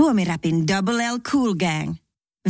Suomi-räpin 0.00 0.68
Double 0.68 1.12
L 1.12 1.18
Cool 1.18 1.54
Gang. 1.54 1.94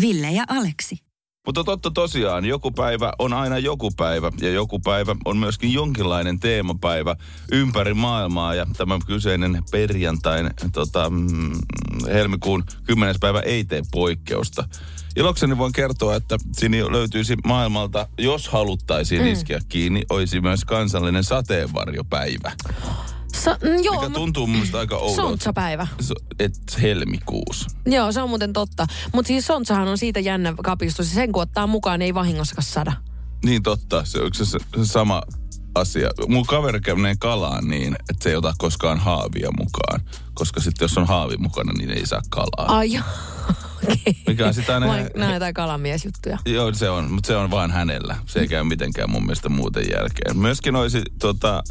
Ville 0.01 0.31
ja 0.31 0.45
Aleksi. 0.49 0.99
Mutta 1.47 1.65
totta 1.65 1.91
tosiaan, 1.91 2.45
joku 2.45 2.71
päivä 2.71 3.13
on 3.19 3.33
aina 3.33 3.59
joku 3.59 3.91
päivä 3.91 4.33
ja 4.41 4.51
joku 4.51 4.79
päivä 4.79 5.17
on 5.25 5.37
myöskin 5.37 5.73
jonkinlainen 5.73 6.41
teemapäivä 6.41 7.17
ympäri 7.53 7.95
maailmaa 7.95 8.55
ja 8.55 8.67
tämä 8.77 8.99
kyseinen 9.07 9.63
perjantain 9.71 10.51
tota, 10.73 11.11
mm, 11.11 11.53
helmikuun 12.13 12.65
10. 12.85 13.15
päivä 13.21 13.41
ei 13.41 13.65
tee 13.65 13.83
poikkeusta. 13.93 14.69
Ilokseni 15.17 15.59
voin 15.59 15.73
kertoa, 15.73 16.15
että 16.15 16.39
siinä 16.53 16.77
löytyisi 16.77 17.37
maailmalta, 17.45 18.09
jos 18.19 18.49
haluttaisiin 18.49 19.23
mm. 19.23 19.29
iskeä 19.29 19.61
kiinni, 19.69 20.03
olisi 20.11 20.41
myös 20.41 20.65
kansallinen 20.65 21.25
sateenvarjopäivä. 21.25 22.53
Sa- 23.35 23.59
mm, 23.63 23.85
joo, 23.85 23.95
Mikä 24.01 24.15
tuntuu 24.15 24.47
mun 24.47 24.57
mielestä 24.57 24.79
aika 24.79 24.97
oudolta. 24.97 25.23
Sontsapäivä. 25.23 25.87
So, 26.01 26.15
et 26.39 26.55
helmikuussa. 26.83 27.71
Joo, 27.87 28.13
se 28.13 28.23
on 28.23 28.29
muuten 28.29 28.53
totta. 28.53 28.87
Mutta 29.13 29.27
siis 29.29 29.47
Sontsahan 29.47 29.89
on 29.89 29.99
siitä 29.99 30.21
jännä 30.21 30.55
kapistus. 30.65 31.09
Ja 31.09 31.15
sen 31.15 31.33
kun 31.33 31.43
ottaa 31.43 31.67
mukaan, 31.67 32.03
ei 32.03 32.15
vahingossakaan 32.15 32.65
sada. 32.65 32.93
Niin 33.45 33.63
totta, 33.63 34.05
se 34.05 34.21
on 34.21 34.31
se, 34.35 34.45
se 34.45 34.59
sama 34.85 35.23
asia. 35.75 36.11
Mun 36.29 36.47
kaveri 36.47 36.81
menee 36.97 37.15
kalaan 37.19 37.69
niin, 37.69 37.95
että 37.95 38.23
se 38.23 38.31
ei 38.31 38.37
ota 38.37 38.55
koskaan 38.59 38.99
haavia 38.99 39.49
mukaan. 39.59 40.01
Koska 40.35 40.61
sitten 40.61 40.85
jos 40.85 40.99
on 40.99 41.07
haavi 41.07 41.37
mukana, 41.37 41.73
niin 41.73 41.91
ei 41.91 42.07
saa 42.07 42.23
kalaa. 42.31 42.77
Ai 42.77 42.93
joo. 42.93 43.05
Okei. 43.85 44.17
Mikä 44.27 44.47
on 44.47 44.55
sitä 44.55 44.81
Vain 44.81 45.11
Nämä 45.17 45.35
jotain 45.35 45.55
kalamiesjuttuja. 45.55 46.39
Joo, 46.47 46.75
se 46.75 46.91
on, 46.91 47.13
mutta 47.13 47.27
se 47.27 47.37
on 47.37 47.51
vaan 47.51 47.71
hänellä. 47.71 48.17
Se 48.27 48.41
ei 48.41 48.49
käy 48.49 48.65
mitenkään 48.65 49.11
mun 49.11 49.23
mielestä 49.23 49.49
muuten 49.49 49.85
jälkeen. 49.93 50.39
Myöskin 50.39 50.77
olisi 50.77 51.03
tota, 51.19 51.63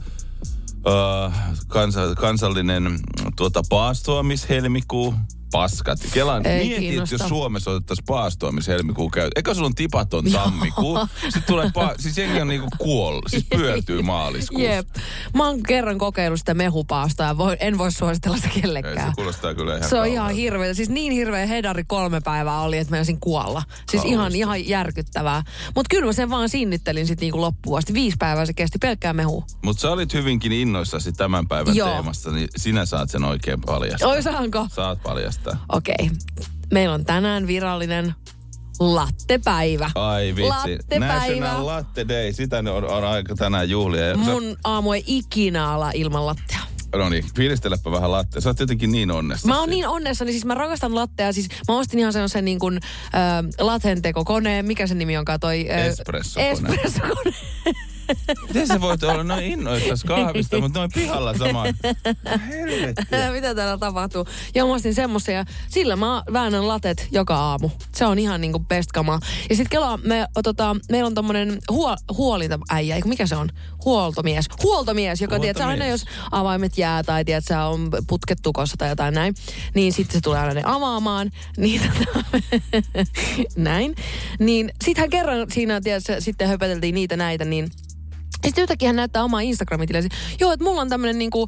kansa, 1.67 2.15
kansallinen 2.15 2.99
tuota, 3.35 3.61
paastoamishelmikuu. 3.69 5.13
Paskat. 5.51 5.99
Kelan, 6.13 6.45
Ei 6.45 6.65
mietit, 6.67 6.79
kiinnosta. 6.79 7.15
jos 7.15 7.29
Suomessa 7.29 7.71
otettaisiin 7.71 8.05
paastoamishelmikuu 8.05 9.09
käy. 9.09 9.29
Eikö 9.35 9.53
sulla 9.53 9.65
on 9.67 9.75
tipaton 9.75 10.31
tammikuu? 10.31 10.99
Sitten 11.21 11.43
tulee, 11.47 11.65
pa- 11.65 11.95
siis 12.01 12.17
jengi 12.17 12.41
on 12.41 12.47
niinku 12.47 12.67
kuollut. 12.77 13.23
Siis 13.27 13.45
pyörtyy 13.55 14.01
maaliskuussa. 14.01 14.67
Jep. 14.69 14.87
Mä 15.33 15.47
oon 15.47 15.63
kerran 15.63 15.97
kokeillut 15.97 16.39
sitä 16.39 16.53
mehupaasta 16.53 17.23
ja 17.23 17.37
voi, 17.37 17.57
en 17.59 17.77
voi 17.77 17.91
suositella 17.91 18.37
sitä 18.37 18.49
Ei, 18.49 18.53
se 18.55 18.61
kellekään. 18.61 19.13
kuulostaa 19.15 19.53
kyllä 19.53 19.77
ihan 19.77 19.89
Se 19.89 19.95
on 19.95 20.01
kauhealta. 20.01 20.29
ihan 20.29 20.35
hirveä. 20.35 20.73
Siis 20.73 20.89
niin 20.89 21.11
hirveä 21.13 21.45
hedari 21.45 21.83
kolme 21.83 22.21
päivää 22.21 22.61
oli, 22.61 22.77
että 22.77 22.93
mä 22.93 22.97
olisin 22.97 23.19
kuolla. 23.19 23.63
Siis 23.91 24.05
ihan, 24.05 24.35
ihan 24.35 24.67
järkyttävää. 24.67 25.43
Mutta 25.75 25.87
kyllä 25.89 26.05
mä 26.05 26.13
sen 26.13 26.29
vaan 26.29 26.49
sinnittelin 26.49 27.07
sitten 27.07 27.25
niinku 27.25 27.41
loppuun 27.41 27.77
asti. 27.77 27.93
Viisi 27.93 28.17
päivää 28.19 28.45
se 28.45 28.53
kesti 28.53 28.77
pelkkää 28.77 29.13
mehu. 29.13 29.43
Mutta 29.63 29.81
sä 29.81 29.91
olit 29.91 30.13
hyvinkin 30.13 30.51
innoissasi 30.51 31.11
tämän 31.13 31.47
päivän 31.47 31.75
Joo. 31.75 31.89
teemasta, 31.89 32.31
niin 32.31 32.47
sinä 32.57 32.85
saat 32.85 33.09
sen 33.09 33.23
oikein 33.23 33.61
paljastaa. 33.61 34.09
Oi 34.09 34.23
saanko? 34.23 34.67
Saat 34.71 35.03
paljastaa. 35.03 35.38
Okei. 35.69 35.95
Okay. 36.01 36.15
Meillä 36.71 36.95
on 36.95 37.05
tänään 37.05 37.47
virallinen 37.47 38.13
lattepäivä. 38.79 39.91
Ai 39.95 40.33
vitsi. 40.35 40.49
Lattepäivä. 40.49 41.07
National 41.15 41.65
Latte 41.65 42.07
Day, 42.07 42.33
sitä 42.33 42.57
on, 42.57 42.67
on 42.67 43.03
aika 43.03 43.35
tänään 43.35 43.69
juhlia. 43.69 44.05
Ja 44.05 44.13
sä- 44.13 44.19
Mun 44.19 44.57
aamu 44.63 44.93
ei 44.93 45.03
ikinä 45.07 45.69
ala 45.71 45.91
ilman 45.91 46.25
lattea. 46.25 46.59
No 46.95 47.09
niin, 47.09 47.25
fiilistelepä 47.35 47.91
vähän 47.91 48.11
lattea. 48.11 48.41
Sä 48.41 48.49
oot 48.49 48.59
jotenkin 48.59 48.91
niin 48.91 49.11
onnessa. 49.11 49.47
Mä 49.47 49.59
oon 49.59 49.69
niin 49.69 49.87
onnessani, 49.87 50.31
siis 50.31 50.45
mä 50.45 50.53
rakastan 50.55 50.95
lattea. 50.95 51.33
Siis 51.33 51.47
mä 51.67 51.77
ostin 51.77 51.99
ihan 51.99 52.13
sellaisen 52.13 52.45
niin 52.45 52.59
kuin 52.59 52.79
äh, 53.05 53.21
latentekokoneen. 53.59 54.65
Mikä 54.65 54.87
sen 54.87 54.97
nimi 54.97 55.17
onkaan 55.17 55.39
toi? 55.39 55.69
Äh, 55.71 55.85
Espressokone. 55.85 56.51
Espressokone. 56.51 57.33
Miten 58.47 58.67
sä 58.67 58.81
voit 58.81 59.03
olla 59.03 59.23
noin 59.23 59.45
innoissasi 59.45 60.07
kahvista, 60.07 60.59
mutta 60.61 60.79
noin 60.79 60.91
pihalla 60.93 61.37
sama. 61.37 61.63
Helvettiä. 62.49 63.31
Mitä 63.31 63.55
täällä 63.55 63.77
tapahtuu? 63.77 64.25
Ja 64.55 64.65
mä 64.65 64.73
ostin 64.73 64.95
semmosia 64.95 65.35
ja 65.35 65.45
sillä 65.69 65.95
mä 65.95 66.23
väännän 66.33 66.67
latet 66.67 67.07
joka 67.11 67.35
aamu. 67.35 67.69
Se 67.95 68.05
on 68.05 68.19
ihan 68.19 68.41
niinku 68.41 68.59
best 68.59 68.91
kamaa. 68.91 69.19
Ja 69.49 69.55
sit 69.55 69.69
kelaa, 69.69 69.97
me, 69.97 70.27
tota, 70.43 70.75
meillä 70.91 71.07
on 71.07 71.15
tommonen 71.15 71.59
huo, 71.71 71.95
huolitaäijä, 72.17 72.95
eikö 72.95 73.07
mikä 73.07 73.25
se 73.27 73.35
on? 73.35 73.49
Huoltomies. 73.85 74.45
Huoltomies, 74.63 75.21
joka 75.21 75.39
tiedät, 75.39 75.61
aina 75.61 75.85
jos 75.85 76.05
avaimet 76.31 76.77
jää 76.77 77.03
tai 77.03 77.25
tiedät, 77.25 77.45
sä 77.45 77.65
on 77.65 77.89
putket 78.07 78.39
tukossa 78.43 78.77
tai 78.77 78.89
jotain 78.89 79.13
näin, 79.13 79.33
niin 79.75 79.93
sitten 79.93 80.13
se 80.13 80.21
tulee 80.21 80.39
aina 80.39 80.53
ne 80.53 80.61
avaamaan. 80.65 81.31
Niin 81.57 81.81
tota, 81.81 82.25
näin. 83.55 83.95
Niin 84.39 84.71
sit 84.85 84.97
kerran 85.09 85.51
siinä, 85.51 85.81
tiedät, 85.81 86.03
sitten 86.19 86.47
höpöteltiin 86.47 86.95
niitä 86.95 87.17
näitä, 87.17 87.45
niin 87.45 87.71
ja 88.43 88.47
sitten 88.49 88.61
yhtäkkiä 88.61 88.89
hän 88.89 88.95
näyttää 88.95 89.23
omaa 89.23 89.41
Instagram-tiliä. 89.41 90.03
Joo, 90.39 90.51
että 90.51 90.63
mulla 90.63 90.81
on 90.81 90.89
tämmönen 90.89 91.17
niinku, 91.17 91.47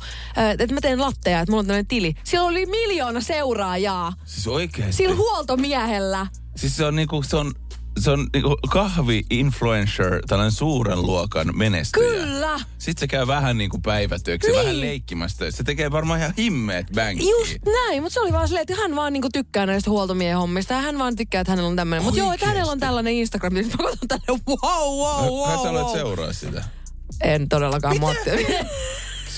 että 0.59 0.73
mä 0.73 0.81
teen 0.81 1.01
latteja, 1.01 1.39
että 1.39 1.51
mulla 1.51 1.59
on 1.59 1.65
tämmönen 1.67 1.87
tili. 1.87 2.13
Siellä 2.23 2.47
oli 2.47 2.65
miljoona 2.65 3.21
seuraajaa. 3.21 4.13
Siis 4.25 4.47
oikeesti. 4.47 4.93
Sillä 4.93 5.15
huoltomiehellä. 5.15 6.27
Siis 6.55 6.77
se 6.77 6.85
on 6.85 6.95
niinku, 6.95 7.23
se 7.23 7.37
on, 7.37 7.51
se 7.99 8.11
on 8.11 8.27
niinku 8.33 8.57
kahvi-influencer, 8.69 10.21
tällainen 10.27 10.51
suuren 10.51 11.01
luokan 11.01 11.57
menestyjä. 11.57 12.23
Kyllä. 12.23 12.59
Sitten 12.77 12.99
se 12.99 13.07
käy 13.07 13.27
vähän 13.27 13.57
niinku 13.57 13.79
päivätyöksi, 13.79 14.47
Niin. 14.47 14.59
vähän 14.59 14.81
leikkimässä 14.81 15.37
töissä. 15.37 15.57
Se 15.57 15.63
tekee 15.63 15.91
varmaan 15.91 16.19
ihan 16.19 16.33
himmeet 16.37 16.87
bänkiä. 16.95 17.31
Just 17.31 17.57
näin, 17.65 18.03
mutta 18.03 18.13
se 18.13 18.19
oli 18.21 18.33
vaan 18.33 18.47
silleen, 18.47 18.65
että 18.69 18.81
hän 18.81 18.95
vaan 18.95 19.13
niinku 19.13 19.29
tykkää 19.33 19.65
näistä 19.65 19.89
huoltomiehen 19.89 20.37
hommista 20.37 20.73
ja 20.73 20.79
hän 20.79 20.99
vaan 20.99 21.15
tykkää, 21.15 21.41
että 21.41 21.51
hänellä 21.51 21.69
on 21.69 21.75
tämmöinen. 21.75 22.03
Mutta 22.03 22.19
joo, 22.19 22.33
että 22.33 22.45
hänellä 22.45 22.71
on 22.71 22.79
tällainen 22.79 23.13
Instagram, 23.13 23.53
niin 23.53 23.67
mä 23.67 23.77
katson 23.77 24.07
tänne, 24.07 24.25
wow, 24.29 24.99
wow, 24.99 25.29
wow, 25.29 25.47
Kai 25.47 25.57
sä 25.63 25.71
wow. 25.71 25.93
seuraa 25.93 26.33
sitä. 26.33 26.63
En 27.23 27.49
todellakaan 27.49 27.99
muotti. 27.99 28.29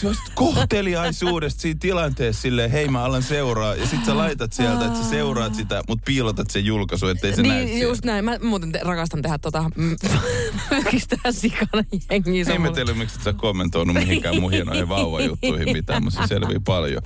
Se 0.02 0.08
on 0.08 0.16
kohteliaisuudesta 0.36 1.62
siinä 1.62 1.78
tilanteessa 1.80 2.42
silleen, 2.42 2.72
hei 2.72 2.88
mä 2.88 3.04
alan 3.04 3.24
seuraa. 3.24 3.76
Ja 3.76 3.86
sit 3.88 4.06
sä 4.06 4.18
laitat 4.18 4.54
sieltä, 4.54 4.86
että 4.86 5.00
sä 5.04 5.10
seuraat 5.10 5.56
sitä, 5.56 5.84
mutta 5.88 6.04
piilotat 6.06 6.50
sen 6.50 6.66
julkaisu, 6.66 7.08
ettei 7.08 7.36
se 7.36 7.42
näy 7.42 7.66
niin, 7.66 7.82
just 7.82 8.06
näin. 8.06 8.26
Mä 8.26 8.38
muuten 8.42 8.72
te, 8.72 8.80
rakastan 8.84 9.22
tehdä 9.22 9.38
tota, 9.38 9.64
mm, 9.76 9.96
mykistää 10.72 11.32
sikana 11.32 11.84
jengiä. 12.12 12.32
On 12.32 12.48
mulle- 12.48 12.54
Ihmettelen, 12.54 12.98
miksi 12.98 13.16
et 13.18 13.24
sä 13.24 13.34
kommentoinut 13.34 13.96
mihinkään 13.96 14.42
mun 14.42 14.52
hienoihin 14.52 14.90
vauvajuttuihin 14.90 15.68
mutta 16.00 16.22
se 16.22 16.28
selvii 16.34 16.60
paljon. 16.66 17.02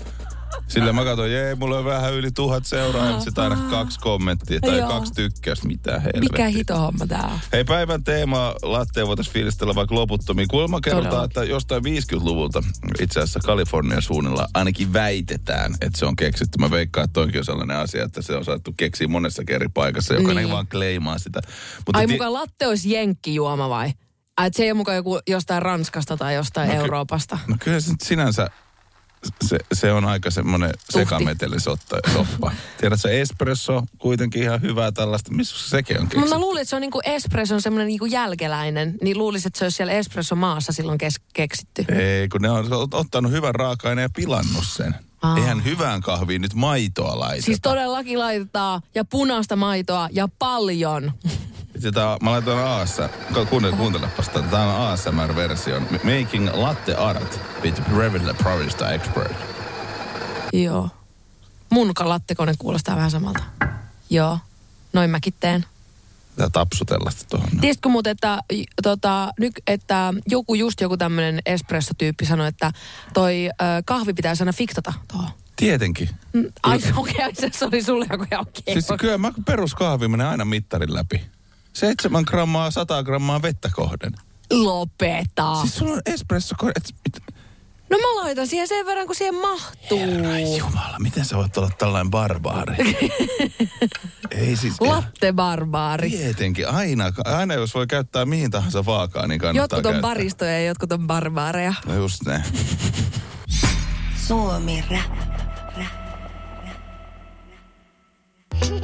Sillä 0.68 0.94
mä 0.94 1.04
katsoin, 1.04 1.32
jee, 1.32 1.56
mulla 1.56 1.78
on 1.78 1.86
vähän 1.86 2.14
yli 2.14 2.32
tuhat 2.32 2.66
seuraajaa, 2.66 3.20
sitten 3.20 3.44
aina 3.44 3.56
kaksi 3.70 4.00
kommenttia 4.00 4.60
tai 4.60 4.78
Joo. 4.78 4.88
kaksi 4.88 5.14
tykkäystä, 5.14 5.68
mitä 5.68 5.92
helvettiä. 5.92 6.20
Mikä 6.22 6.48
hitohomma 6.48 7.08
tää 7.08 7.30
on? 7.34 7.40
Hei, 7.54 7.64
päivän 7.64 8.04
teema 8.04 8.54
lattea 8.62 9.08
voitaisiin 9.08 9.34
fiilistellä 9.34 9.76
vaikka 9.76 9.96
loputtomiin. 9.96 10.48
Kuulemma 10.48 10.82
kerrotaan, 10.82 11.26
että 11.26 11.44
jostain 11.44 11.84
50-luvulta 11.84 12.64
itse 13.02 13.20
asiassa 13.20 13.40
Kalifornian 13.40 14.02
suunnilla 14.02 14.48
ainakin 14.54 14.94
väitetään, 14.94 15.74
että 15.82 16.00
se 16.00 16.06
on 16.06 16.16
keksitty. 16.16 16.58
Mä 16.60 16.72
veikkaan, 16.72 17.06
että 17.06 17.14
toinkin 17.14 17.42
on 17.42 17.46
sellainen 17.46 17.78
asia, 17.78 18.04
että 18.04 18.22
se 18.22 18.36
on 18.36 18.46
saattu 18.46 18.74
keksiä 18.78 19.08
monessakin 19.08 19.56
eri 19.56 19.68
paikassa, 19.74 20.14
joka 20.14 20.28
Niin. 20.28 20.36
niin. 20.38 20.50
vaan 20.50 20.68
kleimaa 20.68 21.18
sitä. 21.18 21.42
Mutta 21.86 22.00
Ai 22.00 22.08
ti- 22.08 22.14
mukaan 22.14 22.34
latte 22.34 22.68
olisi 22.68 22.92
jenkkijuoma 22.92 23.70
vai? 23.70 23.92
Ai, 24.38 24.48
et 24.48 24.54
se 24.54 24.64
ei 24.64 24.72
ole 24.72 24.78
mukaan 24.78 24.96
joku 24.96 25.20
jostain 25.28 25.62
Ranskasta 25.62 26.18
tai 26.18 26.36
jostain 26.36 26.70
No 26.70 26.76
Euroopasta. 26.76 27.38
No 27.48 27.56
kyllä 27.60 27.80
se 27.80 27.92
nyt 27.92 28.02
sinänsä, 28.02 28.48
se, 29.46 29.58
se 29.74 29.94
on 29.94 30.06
aika 30.06 30.32
semmoinen 30.32 30.72
sekametelisotta 30.90 31.98
soppa. 32.14 32.52
Tiedätkö, 32.82 33.10
espresso 33.12 33.84
kuitenkin 33.98 34.42
ihan 34.44 34.62
hyvää 34.62 34.92
tällaista. 34.92 35.32
Missä 35.34 35.70
sekin 35.70 35.98
on 35.98 36.04
Mutta 36.04 36.16
keksitty? 36.16 36.36
mä 36.36 36.40
luulin, 36.42 36.62
että 36.62 36.70
se 36.70 36.76
on 36.76 36.82
niinku 36.82 37.02
espresson 37.06 37.62
semmoinen 37.62 37.88
niinku 37.88 38.06
jälkeläinen. 38.06 38.96
Niin 39.02 39.18
luulisin, 39.18 39.48
että 39.48 39.60
se 39.60 39.66
olisi 39.66 39.76
siellä 39.78 39.94
espresso 39.94 40.36
maassa 40.36 40.74
silloin 40.74 40.98
kes- 40.98 41.22
keksitty. 41.34 41.86
Ei, 41.90 42.28
kun 42.30 42.42
ne 42.42 42.50
on 42.50 42.66
ot- 42.66 42.96
ottanut 42.96 43.32
hyvän 43.32 43.56
raaka-aineen 43.56 44.06
ja 44.06 44.10
pilannut 44.16 44.66
sen. 44.68 44.96
Aa. 45.22 45.38
Eihän 45.38 45.64
hyvään 45.64 46.02
kahviin 46.02 46.42
nyt 46.42 46.54
maitoa 46.54 47.20
laiteta. 47.20 47.46
Siis 47.46 47.60
todellakin 47.62 48.20
laitetaan 48.20 48.82
ja 48.96 49.06
punaista 49.06 49.56
maitoa 49.56 50.10
ja 50.12 50.28
paljon. 50.40 51.12
Sitä, 51.80 52.18
mä 52.22 52.32
laitoin 52.32 52.60
AS, 52.60 52.98
kuuntele, 53.50 53.76
kuuntelepas 53.76 54.30
tätä. 54.30 54.48
Tämä 54.48 54.76
on 54.76 54.88
ASMR-versio. 54.88 55.80
Making 56.04 56.50
latte 56.54 56.96
art 56.96 57.40
with 57.64 57.82
Revilla 57.98 58.34
Barista 58.44 58.92
Expert. 58.92 59.36
Joo. 60.54 60.90
Mun 61.70 61.92
lattekone 62.04 62.54
kuulostaa 62.60 62.96
vähän 62.96 63.12
samalta. 63.12 63.44
Joo. 64.10 64.40
Noin 64.94 65.10
mäkin 65.10 65.34
teen. 65.40 65.66
Tää 66.36 66.50
tapsutella 66.50 67.12
sitä 67.12 67.26
tuohon. 67.30 67.50
Tiesitkö 67.62 67.90
muuten, 67.90 68.12
että, 68.12 68.44
tota, 68.84 69.34
nyt, 69.40 69.54
että 69.68 70.14
joku 70.28 70.56
just 70.56 70.82
joku 70.82 70.98
tämmöinen 70.98 71.40
espresso-tyyppi 71.46 72.26
sanoi, 72.26 72.48
että 72.48 72.72
toi 73.14 73.50
ö, 73.50 73.66
kahvi 73.86 74.14
pitäisi 74.14 74.44
aina 74.44 74.54
fiktata 74.54 74.94
tuohon. 75.12 75.30
Tietenkin. 75.56 76.10
Mm, 76.34 76.46
Ai 76.64 76.78
okei, 76.96 77.28
okay, 77.28 77.50
se 77.52 77.66
oli 77.66 77.84
sulle 77.84 78.06
joku 78.12 78.26
okei. 78.40 78.74
Siis 78.74 78.88
kyllä 79.00 79.18
mä 79.18 79.32
peruskahvi 79.46 80.08
menee 80.08 80.28
aina 80.28 80.46
mittarin 80.46 80.94
läpi. 80.94 81.37
7 81.80 82.24
grammaa, 82.28 82.72
100 82.72 83.04
grammaa 83.04 83.42
vettä 83.42 83.70
kohden. 83.74 84.14
Lopeta. 84.52 85.56
Siis 85.62 85.76
sulla 85.76 85.94
on 85.94 86.02
espresso... 86.06 86.56
No 87.90 87.98
mä 87.98 88.24
laitan 88.24 88.48
siihen 88.48 88.68
sen 88.68 88.86
verran, 88.86 89.08
kun 89.08 89.16
siihen 89.16 89.36
mahtuu. 89.36 90.00
Herra 90.00 90.40
Jumala, 90.40 91.00
miten 91.00 91.26
sä 91.26 91.38
voit 91.38 91.58
olla 91.58 91.70
tällainen 91.78 92.12
barbaari? 92.12 92.76
Ei 94.32 94.56
siis... 94.56 94.82
Latte 94.82 95.34
barbaari. 95.34 96.10
Tietenkin, 96.10 96.70
aina, 96.70 97.12
aina 97.26 97.54
jos 97.54 97.74
voi 97.74 97.88
käyttää 97.88 98.26
mihin 98.26 98.52
tahansa 98.52 98.86
vaakaa, 98.86 99.28
niin 99.28 99.40
kannattaa 99.40 99.64
Jotkut 99.64 99.86
on 99.86 99.92
käyttää. 99.94 100.02
baristoja 100.02 100.52
ja 100.52 100.66
jotkut 100.66 100.92
on 100.92 101.08
barbaareja. 101.08 101.74
No 101.86 101.96
just 101.96 102.22
näin. 102.26 102.44
Suomi 104.28 104.84
Rap. 104.92 105.27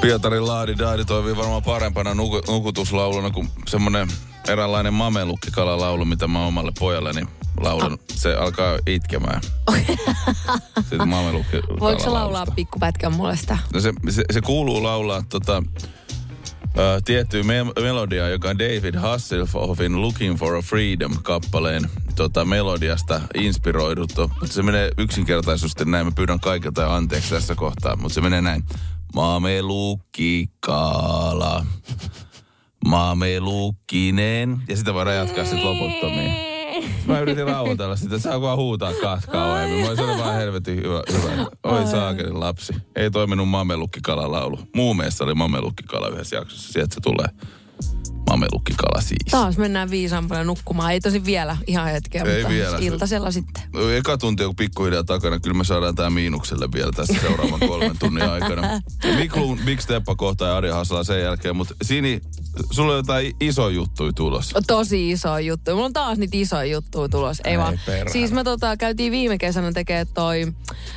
Pietarin 0.02 0.48
Laadi 0.48 0.78
Daadi 0.78 1.06
toimii 1.06 1.38
varmaan 1.38 1.64
parempana 1.64 2.14
nuku, 2.14 2.42
nukutuslauluna 2.48 3.30
kuin 3.30 3.50
semmonen 3.68 4.08
eräänlainen 4.48 4.94
mamelukkikala-laulu, 4.94 6.06
mitä 6.06 6.28
mä 6.28 6.46
omalle 6.46 6.72
pojalleni 6.80 7.28
laulan. 7.62 7.98
Se 8.16 8.36
alkaa 8.36 8.80
itkemään. 8.88 9.42
Sitten 10.90 11.08
mamelukki 11.10 11.58
Voiko 11.80 12.04
sä 12.04 12.14
laulaa 12.14 12.46
pikkupätkän 12.56 13.14
mulle 13.14 13.38
sitä? 13.38 13.58
No 13.74 13.80
se, 13.80 13.94
se, 14.10 14.24
se 14.32 14.42
kuuluu 14.42 14.84
laulaa 14.84 15.24
tota, 15.30 15.64
ö, 16.78 17.02
tiettyä 17.06 17.44
me- 17.44 17.82
melodiaa, 17.82 18.30
joka 18.30 18.50
on 18.50 18.60
David 18.60 18.96
Hasselhoffin 18.96 20.02
Looking 20.02 20.38
for 20.38 20.56
a 20.56 20.62
Freedom-kappaleen 20.62 21.90
tota, 22.16 22.46
melodiasta 22.46 23.22
inspiroiduttu. 23.36 24.22
Mutta 24.40 24.54
se 24.56 24.64
menee 24.64 24.92
yksinkertaisesti 24.98 25.86
näin. 25.86 26.06
Mä 26.08 26.12
pyydän 26.16 26.40
kaikilta 26.40 26.96
anteeksi 26.96 27.30
tässä 27.30 27.56
kohtaa, 27.56 27.96
mutta 27.96 28.14
se 28.16 28.22
menee 28.22 28.42
näin. 28.42 28.64
Mamelukkikala. 29.14 31.66
Mamelukkinen. 32.88 34.62
Ja 34.68 34.78
sitä 34.78 34.94
voidaan 34.94 35.16
jatkaa 35.16 35.46
sitten 35.46 35.66
loputtomiin. 35.66 36.34
Mä 37.06 37.20
yritin 37.20 37.48
rauhoitella 37.48 37.96
sitä, 37.96 38.20
saa 38.20 38.42
vaan 38.42 38.58
huutaa 38.58 38.94
kahta 39.02 39.32
kauemmin. 39.32 39.88
Mä 39.88 39.96
se 39.96 40.02
oli 40.02 40.18
vaan 40.18 40.36
helvetin 40.36 40.76
hyvä. 40.76 41.02
hyvä. 41.12 41.48
Oi 41.64 41.88
saakeli 41.88 42.32
lapsi. 42.32 42.74
Ei 42.96 43.12
toiminut 43.12 43.50
mamelukkikala 43.50 44.32
laulu. 44.32 44.60
Muu 44.76 44.94
mielestä 44.94 45.24
oli 45.24 45.34
mamelukkikala 45.34 46.08
yhdessä 46.08 46.36
jaksossa. 46.36 46.74
Sieltä 46.74 46.96
se 46.96 47.02
tulee. 47.02 47.28
Mamelukkikala 48.30 49.02
siis. 49.02 49.20
Taas 49.32 49.58
mennään 49.58 49.90
viisaampana 49.92 50.44
nukkumaan. 50.44 50.92
Ei 50.92 51.02
tosi 51.02 51.26
vielä 51.26 51.58
ihan 51.68 51.88
hetkeä, 51.92 52.24
Ei 52.24 52.36
mutta 52.38 52.50
vielä. 52.50 52.78
iltasella 52.82 53.32
sitten. 53.32 53.64
No, 53.74 53.90
Eka 53.90 54.18
tunti 54.18 54.44
on 54.44 54.56
pikkuhiljaa 54.56 55.04
takana. 55.04 55.40
Kyllä 55.40 55.58
me 55.58 55.64
saadaan 55.64 55.96
tää 55.96 56.10
miinukselle 56.10 56.68
vielä 56.74 56.92
tässä 56.92 57.16
seuraavan 57.22 57.60
kolmen 57.60 57.98
tunnin 58.00 58.30
aikana. 58.30 58.62
Ja 59.04 59.16
Miklun 59.16 59.60
Big 59.66 59.80
Steppa 59.80 60.16
kohtaa 60.16 60.48
ja 60.48 60.58
Ari 60.58 60.70
Hasala 60.70 61.04
sen 61.04 61.22
jälkeen. 61.22 61.56
Mutta 61.56 61.76
Sini, 61.82 62.22
sulla 62.72 62.92
on 62.92 62.98
jotain 62.98 63.36
iso 63.40 63.70
juttuja 63.70 64.14
tulossa. 64.14 64.60
Tosi 64.68 65.12
iso 65.12 65.38
juttu. 65.38 65.72
Mulla 65.72 65.86
on 65.86 65.94
taas 65.94 66.18
niitä 66.18 66.38
isoja 66.38 66.66
juttuja 66.66 67.10
tulos. 67.10 67.42
Ei 67.44 67.52
Ei 67.52 67.58
vaan. 67.58 67.80
perhana. 67.86 68.12
Siis 68.12 68.32
me 68.32 68.44
tota, 68.44 68.78
käytiin 68.78 69.12
viime 69.12 69.38
kesänä 69.38 69.72
tekee 69.72 70.06
toi 70.06 70.54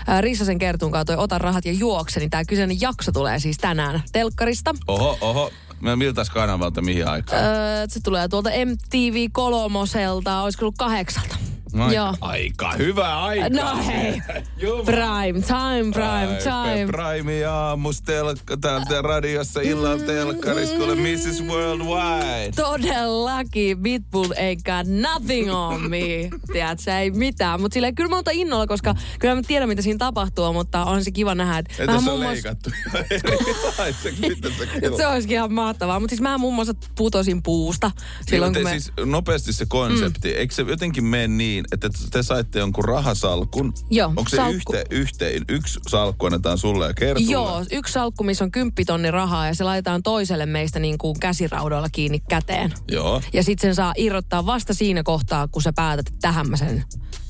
äh, 0.08 0.20
Rissasen 0.23 0.58
kertunkaan 0.58 1.06
toi 1.06 1.17
Ota 1.17 1.38
rahat 1.38 1.64
ja 1.64 1.73
juokse, 1.73 2.20
niin 2.20 2.31
tää 2.31 2.44
kyseinen 2.44 2.81
jakso 2.81 3.12
tulee 3.12 3.38
siis 3.38 3.58
tänään 3.58 4.02
telkkarista. 4.12 4.75
Oho, 4.88 5.19
oho. 5.20 5.50
Mä 5.87 5.97
miltäs 5.97 6.31
kanavalta 6.31 6.83
mihin 6.83 7.09
aikaan? 7.09 7.44
Öö, 7.44 7.87
se 7.88 8.00
tulee 8.00 8.29
tuolta 8.29 8.50
MTV 8.50 9.27
Kolomoselta, 9.33 10.43
olisiko 10.43 10.65
ollut 10.65 10.79
kahdeksalta. 10.79 11.37
Aika, 11.81 11.94
Joo. 11.94 12.14
aika 12.20 12.73
hyvä 12.73 13.19
aika. 13.25 13.49
No 13.49 13.84
hei. 13.87 14.23
Prime 14.84 15.40
time, 15.46 15.93
prime 15.93 16.06
Ai, 16.08 16.38
time. 16.43 16.87
Prime 16.87 17.44
aamus 17.44 18.02
telkka, 18.02 18.56
täältä 18.56 19.02
radiossa 19.02 19.61
illan 19.61 20.00
telkkarissa, 20.02 20.76
kuule 20.76 20.94
Mrs. 20.94 21.43
Worldwide. 21.46 22.52
Todellakin, 22.56 23.78
Bitbull 23.78 24.32
ain't 24.32 24.62
got 24.64 24.87
nothing 25.02 25.52
on 25.55 25.90
me. 25.90 26.31
Tiedätkö, 26.52 26.99
ei 26.99 27.11
mitään. 27.11 27.61
Mutta 27.61 27.75
silleen 27.75 27.94
kyllä 27.94 28.11
mä 28.11 28.19
otan 28.19 28.34
innolla, 28.34 28.67
koska 28.67 28.94
kyllä 29.19 29.34
mä 29.34 29.43
tiedän, 29.46 29.69
mitä 29.69 29.82
siinä 29.82 29.99
tapahtuu, 29.99 30.52
mutta 30.52 30.84
on 30.84 31.05
se 31.05 31.11
kiva 31.11 31.34
nähdä, 31.34 31.58
että 31.58 31.82
Entä 31.82 31.93
se 31.93 32.11
on 32.11 32.19
muassa- 32.20 32.26
leikattu 32.32 32.70
se? 34.02 34.96
Se 34.96 35.06
olisikin 35.06 35.34
ihan 35.34 35.52
mahtavaa. 35.52 36.00
Mutta 36.00 36.12
siis 36.12 36.20
mä 36.20 36.38
muun 36.38 36.55
muassa 36.55 36.75
putosin 36.94 37.43
puusta 37.43 37.90
silloin, 38.31 38.55
kun 38.55 38.62
me... 38.62 38.70
siis 38.70 38.93
nopeasti 39.05 39.52
se 39.52 39.67
konsepti, 39.69 40.28
mm. 40.28 40.34
eikö 40.38 40.55
se 40.55 40.62
jotenkin 40.62 41.05
mene 41.05 41.28
niin, 41.28 41.64
että 41.72 41.88
te 42.10 42.22
saitte 42.22 42.58
jonkun 42.58 42.84
rahasalkun? 42.84 43.72
Joo, 43.90 44.08
Onko 44.08 44.28
se 44.28 44.36
salkku. 44.36 44.72
yhteen, 44.72 44.86
yhteen, 44.90 45.44
yksi 45.48 45.80
salkku 45.88 46.26
annetaan 46.26 46.58
sulle 46.58 46.86
ja 46.86 46.94
kertulle? 46.94 47.32
Joo, 47.32 47.64
yksi 47.72 47.92
salkku, 47.92 48.24
missä 48.24 48.44
on 48.44 48.50
kymppitonni 48.50 49.10
rahaa 49.10 49.46
ja 49.46 49.54
se 49.54 49.64
laitetaan 49.64 50.02
toiselle 50.02 50.46
meistä 50.46 50.78
niin 50.78 50.98
kuin 50.98 51.20
käsiraudoilla 51.20 51.88
kiinni 51.92 52.20
käteen. 52.28 52.72
Joo. 52.90 53.22
Ja 53.32 53.42
sitten 53.42 53.68
sen 53.68 53.74
saa 53.74 53.94
irrottaa 53.96 54.46
vasta 54.46 54.74
siinä 54.74 55.02
kohtaa, 55.02 55.48
kun 55.48 55.62
sä 55.62 55.72
päätät, 55.72 56.08
että 56.08 56.18
tähän 56.20 56.50
mä 56.50 56.56
sen 56.56 56.84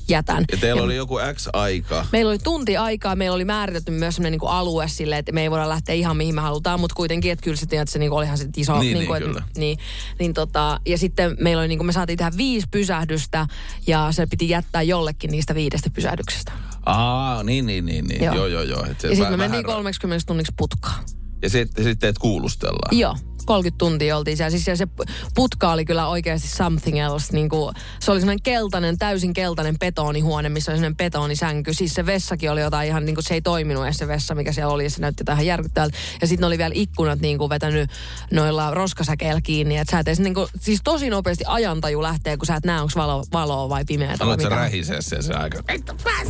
jätän. 0.09 0.45
Ja 0.51 0.57
teillä 0.57 0.81
oli 0.81 0.95
joku 0.95 1.19
X 1.33 1.47
aika. 1.53 2.05
Meillä 2.11 2.29
oli 2.29 2.39
tunti 2.39 2.77
aikaa, 2.77 3.15
meillä 3.15 3.35
oli 3.35 3.45
määritetty 3.45 3.91
myös 3.91 4.15
sellainen 4.15 4.39
niin 4.39 4.49
alue 4.49 4.87
silleen, 4.87 5.19
että 5.19 5.31
me 5.31 5.41
ei 5.41 5.51
voida 5.51 5.69
lähteä 5.69 5.95
ihan 5.95 6.17
mihin 6.17 6.35
me 6.35 6.41
halutaan, 6.41 6.79
mutta 6.79 6.95
kuitenkin, 6.95 7.31
että 7.31 7.43
kyllä 7.43 7.57
se, 7.57 7.65
tiedät, 7.65 7.89
se 7.89 7.99
niin 7.99 8.09
kuin 8.09 8.17
olihan 8.17 8.37
se 8.37 8.49
iso. 8.57 8.79
Niin, 8.79 8.93
niin, 8.97 9.07
kuin, 9.07 9.23
kyllä. 9.23 9.43
että, 9.47 9.59
niin, 9.59 9.77
niin 10.19 10.33
tota, 10.33 10.79
ja 10.85 10.97
sitten 10.97 11.37
meillä 11.39 11.59
oli, 11.61 11.67
niin 11.67 11.79
kuin, 11.79 11.85
me 11.85 11.91
saatiin 11.91 12.17
tehdä 12.17 12.31
viisi 12.37 12.67
pysähdystä 12.71 13.47
ja 13.87 14.07
se 14.11 14.27
piti 14.27 14.49
jättää 14.49 14.81
jollekin 14.81 15.31
niistä 15.31 15.55
viidestä 15.55 15.89
pysähdyksestä. 15.89 16.51
Aa, 16.85 17.43
niin, 17.43 17.65
niin, 17.65 17.85
niin. 17.85 18.05
niin. 18.05 18.23
Joo, 18.23 18.35
joo, 18.35 18.47
joo. 18.47 18.63
joo. 18.63 18.85
Et 18.91 18.99
se 19.01 19.07
Ja 19.07 19.15
sitten 19.15 19.33
me 19.33 19.37
mentiin 19.37 19.67
vähän- 19.67 19.75
30 19.77 20.25
tunniksi 20.27 20.53
putkaan. 20.57 21.03
Ja 21.41 21.49
sitten 21.49 21.83
sit 21.83 21.99
teet 21.99 22.17
kuulustellaan. 22.17 22.97
Joo, 22.97 23.17
30 23.47 23.77
tuntia 23.77 24.17
oltiin 24.17 24.37
siellä. 24.37 24.51
Siis 24.51 24.65
siellä 24.65 24.77
se 24.77 24.87
putka 25.35 25.71
oli 25.71 25.85
kyllä 25.85 26.07
oikeasti 26.07 26.47
something 26.47 26.99
else. 26.99 27.33
Niin 27.33 27.49
kuin, 27.49 27.75
se 27.99 28.11
oli 28.11 28.19
semmoinen 28.19 28.43
keltainen, 28.43 28.97
täysin 28.97 29.33
keltainen 29.33 29.79
betonihuone, 29.79 30.49
missä 30.49 30.71
oli 30.71 30.77
semmoinen 30.77 30.97
betonisänky. 30.97 31.73
Siis 31.73 31.93
se 31.93 32.05
vessakin 32.05 32.51
oli 32.51 32.61
jotain 32.61 32.87
ihan, 32.87 33.05
niin 33.05 33.15
kuin 33.15 33.23
se 33.23 33.33
ei 33.33 33.41
toiminut 33.41 33.85
edes 33.85 33.97
se 33.97 34.07
vessa, 34.07 34.35
mikä 34.35 34.51
siellä 34.51 34.73
oli. 34.73 34.83
Ja 34.83 34.89
se 34.89 35.01
näytti 35.01 35.23
tähän 35.23 35.45
järkyttävältä. 35.45 35.97
Ja 36.21 36.27
sitten 36.27 36.47
oli 36.47 36.57
vielä 36.57 36.73
ikkunat 36.75 37.19
niin 37.19 37.37
kuin 37.37 37.49
vetänyt 37.49 37.89
noilla 38.31 38.71
roskasäkeillä 38.71 39.41
kiinni. 39.41 39.77
Että 39.77 39.91
sä 39.91 39.99
et 39.99 40.07
edes, 40.07 40.19
niin 40.19 40.33
kuin, 40.33 40.47
siis 40.61 40.81
tosi 40.83 41.09
nopeasti 41.09 41.43
ajantaju 41.47 42.01
lähtee, 42.01 42.37
kun 42.37 42.45
sä 42.45 42.55
et 42.55 42.65
näe, 42.65 42.81
onko 42.81 42.93
valo, 42.95 43.23
valoa 43.33 43.69
vai 43.69 43.77
vai 43.97 44.17
Aloit 44.19 44.41
sä 44.41 44.49
rähisee 44.49 45.01
siellä 45.01 45.23
se 45.23 45.33
aika. 45.33 45.63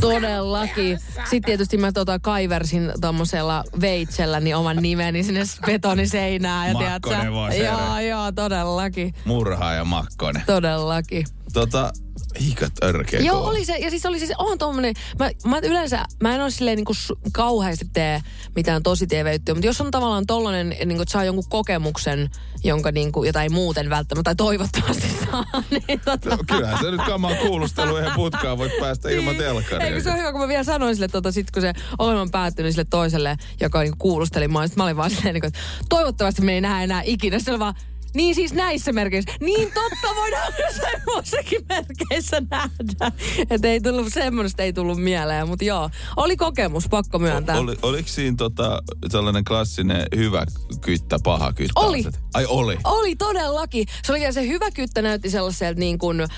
Todellakin. 0.00 0.98
Sitten 1.14 1.42
tietysti 1.42 1.76
mä 1.76 1.92
tota 1.92 2.18
kaiversin 2.18 2.92
tommosella 3.00 3.64
veitsellä 3.80 4.40
niin 4.40 4.56
oman 4.56 4.76
nimeni 4.76 5.22
sinne 5.22 5.42
betoniseinään. 5.66 6.68
Ja 6.68 6.74
Makkonen 7.08 7.34
vaan 7.34 7.52
se 7.52 7.58
Joo, 7.58 8.00
joo, 8.00 8.32
todellakin. 8.32 9.14
Murhaa 9.24 9.74
ja 9.74 9.84
makkonen. 9.84 10.42
Todellakin. 10.46 11.26
Tota, 11.52 11.92
hiikat 12.40 12.72
örkeä 12.82 13.20
Joo, 13.20 13.36
kova. 13.36 13.48
oli 13.48 13.64
se. 13.64 13.76
Ja 13.76 13.90
siis 13.90 14.06
oli 14.06 14.26
se, 14.26 14.34
on 14.38 14.58
tommonen, 14.58 14.94
mä, 15.18 15.30
mä 15.46 15.58
yleensä, 15.62 16.04
mä 16.22 16.34
en 16.34 16.40
ole 16.42 16.50
silleen 16.50 16.76
niinku 16.76 16.92
kauheasti 17.32 17.84
tee 17.92 18.20
mitään 18.56 18.82
tosi 18.82 19.06
tv 19.06 19.38
mutta 19.48 19.66
jos 19.66 19.80
on 19.80 19.90
tavallaan 19.90 20.26
tollanen, 20.26 20.68
niinku, 20.68 21.02
että 21.02 21.12
saa 21.12 21.24
jonkun 21.24 21.48
kokemuksen, 21.48 22.30
jonka 22.64 22.92
niinku, 22.92 23.24
jota 23.24 23.42
ei 23.42 23.48
muuten 23.48 23.90
välttämättä, 23.90 24.28
tai 24.28 24.34
toivottavasti 24.36 25.08
saa, 25.30 25.44
niin 25.70 26.00
tota, 26.04 26.30
No, 26.30 26.36
Kyllähän 26.46 26.78
se 26.78 26.90
nyt 26.90 27.00
kamaa 27.06 27.34
kuulustelu 27.34 27.96
ihan 27.96 28.12
putkaan 28.16 28.58
voit 28.58 28.72
päästä 28.80 29.10
ilman 29.10 29.36
telkkaria. 29.36 29.86
Eikö 29.86 30.00
se 30.00 30.10
on 30.10 30.18
hyvä, 30.18 30.32
kun 30.32 30.40
mä 30.40 30.48
vielä 30.48 30.64
sanoin 30.64 30.94
sille, 30.94 31.08
tota, 31.08 31.32
sit 31.32 31.50
kun 31.50 31.62
se 31.62 31.72
ohjelma 31.98 32.22
on 32.22 32.30
päättynyt 32.30 32.72
sille 32.72 32.86
toiselle, 32.90 33.36
joka 33.60 33.80
niinku 33.80 33.96
kuulusteli 33.98 34.48
mua, 34.48 34.66
sit 34.66 34.76
mä 34.76 34.84
olin 34.84 34.96
vaan 34.96 35.10
silleen, 35.10 35.34
niinku, 35.34 35.46
että 35.46 35.58
toivottavasti 35.88 36.42
me 36.42 36.52
ei 36.52 36.60
näe 36.60 36.84
enää 36.84 37.02
ikinä. 37.04 37.38
Se 37.38 37.58
vaan, 37.58 37.74
niin 38.18 38.34
siis 38.34 38.52
näissä 38.52 38.92
merkeissä. 38.92 39.32
Niin 39.40 39.72
totta, 39.72 40.16
voidaan 40.16 40.52
myös 40.58 40.76
semmoissakin 40.76 41.60
merkeissä 41.68 42.42
nähdä. 42.50 43.12
Että 43.50 43.68
ei 43.68 43.80
tullut, 43.80 44.12
semmoista 44.12 44.62
ei 44.62 44.72
tullut 44.72 45.02
mieleen, 45.02 45.48
mutta 45.48 45.64
joo. 45.64 45.90
Oli 46.16 46.36
kokemus, 46.36 46.88
pakko 46.88 47.18
myöntää. 47.18 47.58
Oli, 47.58 47.76
oliko 47.82 48.08
siinä 48.08 48.36
tota, 48.36 48.82
sellainen 49.10 49.44
klassinen 49.44 50.06
hyvä 50.16 50.46
kyttä, 50.80 51.18
paha 51.24 51.52
kyttä? 51.52 51.80
Oli. 51.80 52.00
aset? 52.00 52.20
Ai 52.34 52.46
oli. 52.48 52.78
Oli 52.84 53.16
todellakin. 53.16 53.86
Se 54.04 54.12
oli 54.12 54.32
se 54.32 54.48
hyvä 54.48 54.70
kyttä 54.70 55.02
näytti 55.02 55.30
sellaiselta 55.30 55.80
niin 55.80 55.98
kuin, 55.98 56.20
äh, 56.20 56.28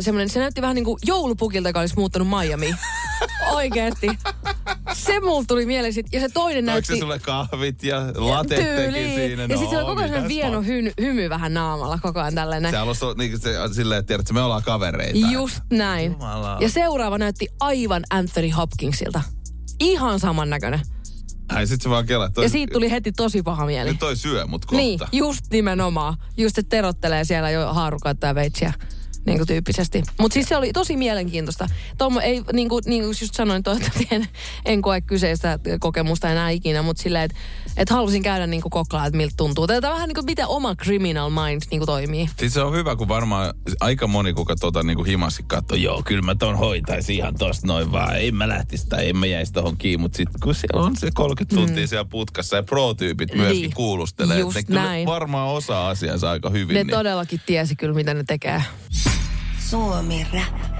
semmoinen, 0.00 0.28
se 0.28 0.40
näytti 0.40 0.62
vähän 0.62 0.74
niin 0.74 0.84
kuin 0.84 0.98
joulupukilta, 1.04 1.68
joka 1.68 1.80
olisi 1.80 1.96
muuttanut 1.96 2.28
Miami. 2.28 2.74
Oikeesti. 3.54 4.08
Se 4.92 5.20
mulla 5.20 5.44
tuli 5.48 5.66
mieleen 5.66 5.92
sit. 5.92 6.06
Ja 6.12 6.20
se 6.20 6.28
toinen 6.28 6.64
Oliko 6.64 6.72
näytti... 6.72 6.92
se 6.92 6.98
sulle 6.98 7.18
kahvit 7.18 7.82
ja 7.82 8.00
latettekin 8.14 9.14
siinä? 9.14 9.46
No, 9.46 9.54
Ja 9.54 9.58
sitten 9.58 9.70
se 9.70 9.78
oli 9.78 9.86
koko 9.86 10.00
ajan 10.00 10.28
vieno 10.28 10.50
paha. 10.60 10.66
Hy, 11.00 11.06
hymy 11.06 11.28
vähän 11.28 11.54
naamalla 11.54 11.98
koko 12.02 12.20
ajan 12.20 12.34
tällainen. 12.34 12.70
Se 12.70 12.76
alussa 12.76 13.06
niin 13.18 13.40
se, 13.40 13.54
silleen, 13.72 13.98
että 13.98 14.06
tiedät, 14.08 14.20
että 14.20 14.34
me 14.34 14.40
ollaan 14.40 14.62
kavereita. 14.62 15.28
Just 15.30 15.60
näin. 15.72 16.12
Jumala. 16.12 16.58
Ja 16.60 16.70
seuraava 16.70 17.18
näytti 17.18 17.46
aivan 17.60 18.02
Anthony 18.10 18.50
Hopkinsilta. 18.50 19.22
Ihan 19.80 20.20
samannäköinen. 20.20 20.80
Ai 21.48 21.66
sit 21.66 21.82
se 21.82 21.90
vaan 21.90 22.06
kelaa. 22.06 22.30
Toi, 22.30 22.44
Ja 22.44 22.48
siitä 22.48 22.72
tuli 22.72 22.90
heti 22.90 23.12
tosi 23.12 23.42
paha 23.42 23.66
mieli. 23.66 23.90
Nyt 23.90 23.98
toi 23.98 24.16
syö 24.16 24.46
mut 24.46 24.64
kohta. 24.64 24.76
Niin, 24.76 25.00
just 25.12 25.44
nimenomaan. 25.50 26.16
Just, 26.36 26.58
että 26.58 26.70
terottelee 26.70 27.24
siellä 27.24 27.50
jo 27.50 27.72
haarukoita 27.72 28.26
ja 28.26 28.34
veitsiä. 28.34 28.72
Niin 29.26 29.38
kuin 29.38 29.46
tyyppisesti. 29.46 30.02
Mutta 30.20 30.34
siis 30.34 30.48
se 30.48 30.56
oli 30.56 30.72
tosi 30.72 30.96
mielenkiintoista. 30.96 31.68
Tommo 31.98 32.20
ei, 32.20 32.42
niin 32.52 32.68
kuin, 32.68 32.82
niin 32.86 33.02
kuin 33.02 33.16
just 33.20 33.34
sanoin, 33.34 33.62
toivottavasti 33.62 34.08
en, 34.10 34.28
en 34.64 34.82
koe 34.82 35.00
kyseistä 35.00 35.58
kokemusta 35.80 36.30
enää 36.30 36.50
ikinä, 36.50 36.82
mutta 36.82 37.02
silleen, 37.02 37.24
että 37.24 37.36
et 37.76 37.90
halusin 37.90 38.22
käydä 38.22 38.46
niin 38.46 38.62
kuin 38.62 38.70
koklaa, 38.70 39.06
että 39.06 39.16
miltä 39.16 39.34
tuntuu. 39.36 39.66
Tätä 39.66 39.90
vähän 39.90 40.08
niin 40.08 40.14
kuin 40.14 40.24
miten 40.24 40.46
oma 40.46 40.74
criminal 40.74 41.30
mind 41.30 41.62
niin 41.70 41.78
kuin 41.80 41.86
toimii. 41.86 42.28
Siis 42.38 42.54
se 42.54 42.60
on 42.62 42.74
hyvä, 42.74 42.96
kun 42.96 43.08
varmaan 43.08 43.54
aika 43.80 44.06
moni, 44.06 44.32
kuka 44.32 44.56
tota 44.56 44.82
niinku 44.82 45.04
himasti 45.04 45.44
katsoo, 45.46 45.76
joo, 45.76 46.02
kyllä 46.04 46.22
mä 46.22 46.34
ton 46.34 46.58
hoitaisin 46.58 47.16
ihan 47.16 47.34
tosta 47.38 47.66
noin 47.66 47.92
vaan, 47.92 48.20
en 48.20 48.34
mä 48.34 48.48
lähtisi 48.48 48.86
tai 48.88 49.08
en 49.08 49.16
mä 49.16 49.26
jäisi 49.26 49.52
tohon 49.52 49.76
kiinni, 49.76 50.02
mutta 50.02 50.16
sit 50.16 50.28
kun 50.42 50.54
siellä 50.54 50.86
on 50.86 50.96
se 50.96 51.10
30 51.14 51.56
tuntia 51.56 51.86
siellä 51.86 52.04
putkassa 52.04 52.56
ja 52.56 52.62
pro-tyypit 52.62 53.34
myöskin 53.34 53.60
Niin, 53.62 53.74
kuulustelee, 53.74 54.38
just 54.38 54.56
että 54.56 54.72
ne 54.72 54.76
kyllä 54.78 54.88
näin. 54.88 55.06
varmaan 55.06 55.48
osaa 55.48 55.88
asiansa 55.88 56.30
aika 56.30 56.50
hyvin. 56.50 56.74
Ne 56.74 56.84
niin. 56.84 56.90
todellakin 56.96 57.40
tiesi 57.46 57.76
kyllä, 57.76 57.94
mitä 57.94 58.14
ne 58.14 58.24
tekee. 58.26 58.62
Suomi 59.70 60.26
Rap. 60.32 60.76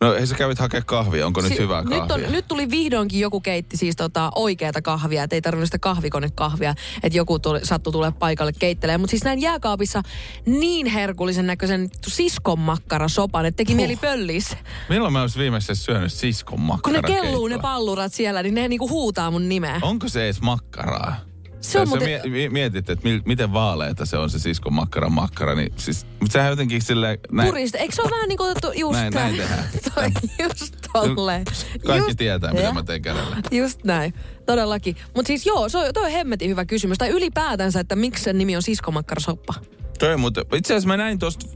No 0.00 0.14
ei 0.14 0.26
sä 0.26 0.34
kävit 0.34 0.58
hakea 0.58 0.82
kahvia, 0.82 1.26
onko 1.26 1.40
nyt 1.40 1.52
Si- 1.52 1.58
hyvää 1.58 1.82
kahvia? 1.82 2.02
nyt, 2.02 2.10
on, 2.10 2.32
nyt 2.32 2.48
tuli 2.48 2.70
vihdoinkin 2.70 3.20
joku 3.20 3.40
keitti 3.40 3.76
siis 3.76 3.96
tota 3.96 4.30
oikeata 4.34 4.82
kahvia, 4.82 5.22
että 5.22 5.36
ei 5.36 5.42
tarvinnut 5.42 5.66
sitä 5.66 5.78
kahvikonekahvia, 5.78 6.74
että 7.02 7.18
joku 7.18 7.38
tuli, 7.38 7.60
sattui 7.62 7.92
tulee 7.92 8.10
paikalle 8.10 8.52
keittelemään. 8.52 9.00
Mutta 9.00 9.10
siis 9.10 9.24
näin 9.24 9.40
jääkaapissa 9.40 10.02
niin 10.46 10.86
herkullisen 10.86 11.46
näköisen 11.46 11.88
siskon 12.06 12.58
makkarasopan, 12.58 13.46
että 13.46 13.56
teki 13.56 13.74
mieli 13.74 13.96
pöllis. 13.96 14.56
Milloin 14.88 15.12
mä 15.12 15.22
olisin 15.22 15.42
viimeksi 15.42 15.74
syönyt 15.74 16.12
siskon 16.12 16.60
Kun 16.82 16.92
ne 16.92 17.02
kelluu 17.02 17.48
ne 17.48 17.58
pallurat 17.58 18.14
siellä, 18.14 18.42
niin 18.42 18.54
ne 18.54 18.68
niinku 18.68 18.88
huutaa 18.88 19.30
mun 19.30 19.48
nimeä. 19.48 19.80
Onko 19.82 20.08
se 20.08 20.24
edes 20.24 20.40
makkaraa? 20.40 21.16
Se 21.60 21.80
on 21.80 21.88
muuten- 21.88 22.30
mie- 22.30 22.48
mietit, 22.48 22.90
että 22.90 23.08
mi- 23.08 23.22
miten 23.24 23.52
vaaleita 23.52 24.06
se 24.06 24.16
on 24.16 24.30
se 24.30 24.38
siskon 24.38 24.72
makkara 24.72 25.08
makkara, 25.08 25.54
niin 25.54 25.72
siis, 25.76 26.06
mutta 26.20 26.32
sehän 26.32 26.50
jotenkin 26.50 26.82
silleen... 26.82 27.18
Näin, 27.32 27.48
Purista. 27.48 27.78
Eikö 27.78 27.94
se 27.94 28.02
ole 28.02 28.10
vähän 28.10 28.28
niin 28.28 28.38
kuin 28.38 28.50
otettu 28.50 28.72
just 28.74 28.98
Näin- 29.00 29.14
näin 29.14 29.36
tehdään. 29.36 29.64
Toi, 29.94 30.10
just 30.42 30.76
tolleen. 30.92 31.44
Kaikki 31.86 32.08
just, 32.08 32.18
tietää, 32.18 32.50
mitä 32.52 32.62
Ja. 32.64 32.72
mä 32.72 32.82
teen 32.82 33.02
kädellä. 33.02 33.36
Just 33.50 33.84
näin, 33.84 34.14
todellakin. 34.46 34.96
Mutta 35.14 35.26
siis 35.26 35.46
joo, 35.46 35.68
se 35.68 35.78
on, 35.78 35.84
toi 35.94 36.04
on 36.04 36.10
hemmetin 36.10 36.50
hyvä 36.50 36.64
kysymys. 36.64 36.98
Tai 36.98 37.08
ylipäätänsä, 37.08 37.80
että 37.80 37.96
miksi 37.96 38.24
sen 38.24 38.38
nimi 38.38 38.56
on 38.56 38.62
siskomakkarasoppa. 38.62 39.54
Toi, 39.98 40.16
mutta 40.16 40.40
itse 40.54 40.74
asiassa 40.74 40.88
mä 40.88 40.96
näin 40.96 41.18
tosta... 41.18 41.46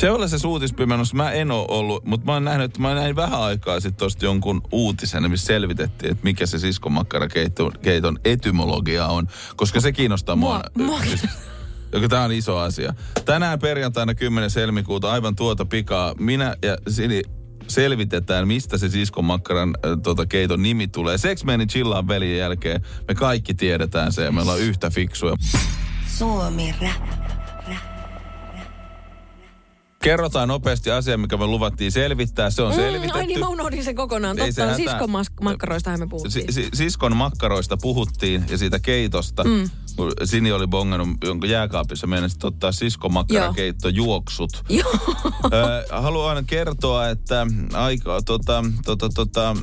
Se 0.00 0.10
oli 0.10 0.28
se 0.28 0.46
uutispimennus, 0.46 1.14
mä 1.14 1.32
en 1.32 1.50
ole 1.50 1.66
ollut, 1.68 2.04
mutta 2.04 2.26
mä 2.26 2.32
oon 2.32 2.44
nähnyt, 2.44 2.64
että 2.64 2.80
mä 2.80 2.94
näin 2.94 3.16
vähän 3.16 3.40
aikaa 3.40 3.80
sitten 3.80 3.98
tosta 3.98 4.24
jonkun 4.24 4.62
uutisen, 4.72 5.30
missä 5.30 5.46
selvitettiin, 5.46 6.12
että 6.12 6.24
mikä 6.24 6.46
se 6.46 6.58
siskomakkarakeiton 6.58 7.72
keiton 7.82 8.18
etymologia 8.24 9.06
on, 9.06 9.26
koska 9.56 9.80
se 9.80 9.92
kiinnostaa 9.92 10.36
mua. 10.36 10.60
Mua- 10.78 10.86
mua- 10.86 11.00
Joka 11.92 12.08
tämä 12.08 12.24
on 12.24 12.32
iso 12.32 12.58
asia. 12.58 12.94
Tänään 13.24 13.58
perjantaina 13.58 14.14
10. 14.14 14.50
helmikuuta 14.56 15.12
aivan 15.12 15.36
tuota 15.36 15.64
pikaa 15.64 16.14
minä 16.18 16.56
ja 16.62 16.76
Sini 16.88 17.22
selvitetään, 17.68 18.48
mistä 18.48 18.78
se 18.78 18.88
siskomakkaran 18.88 19.70
äh, 19.86 19.98
tota, 20.02 20.26
keiton 20.26 20.62
nimi 20.62 20.88
tulee. 20.88 21.18
Sex 21.18 21.44
Manin 21.44 21.68
chillaan 21.68 22.08
veljen 22.08 22.38
jälkeen 22.38 22.82
me 23.08 23.14
kaikki 23.14 23.54
tiedetään 23.54 24.12
se 24.12 24.24
ja 24.24 24.32
me 24.32 24.40
ollaan 24.40 24.60
yhtä 24.60 24.90
fiksuja. 24.90 25.34
Suomi 26.18 26.74
Rap. 26.82 27.19
Kerrotaan 30.04 30.48
nopeasti 30.48 30.90
asia, 30.90 31.18
mikä 31.18 31.36
me 31.36 31.46
luvattiin 31.46 31.92
selvittää. 31.92 32.50
Se 32.50 32.62
on 32.62 32.74
selvitetty. 32.74 33.18
ai 33.18 33.26
niin, 33.26 33.40
mä 33.40 33.48
unohdin 33.48 33.84
sen 33.84 33.94
kokonaan. 33.94 34.38
Ei 34.38 34.52
se 34.52 34.60
Totta, 34.62 34.76
hätää. 34.76 34.92
siskon 34.94 35.10
mas- 35.10 35.32
makkaroistahan 35.44 36.00
me 36.00 36.06
puhuttiin. 36.06 36.52
Si- 36.52 36.62
si- 36.62 36.68
siskon 36.74 37.16
makkaroista 37.16 37.76
puhuttiin 37.76 38.44
ja 38.48 38.58
siitä 38.58 38.78
keitosta. 38.78 39.44
Mm. 39.44 39.70
Sini 40.24 40.52
oli 40.52 40.66
bongannut, 40.66 41.08
jonka 41.24 41.46
jääkaapissa 41.46 42.06
meinasi 42.06 42.36
ottaa 42.42 42.72
siskon 42.72 43.12
makkarakeitto 43.12 43.88
juoksut. 43.88 44.50
Joo. 44.68 44.92
Ö, 45.52 45.84
haluan 46.00 46.46
kertoa, 46.46 47.08
että 47.08 47.46
aika, 47.72 48.20
tota, 48.26 48.64
tota, 48.84 49.08
tota, 49.08 49.56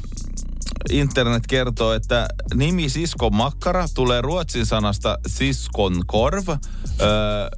internet 0.92 1.48
kertoo, 1.48 1.94
että 1.94 2.28
nimi 2.54 2.90
siskon 2.90 3.36
makkara 3.36 3.86
tulee 3.94 4.22
ruotsin 4.22 4.66
sanasta 4.66 5.18
siskon 5.28 6.02
korv. 6.08 6.48
Ö, 7.02 7.06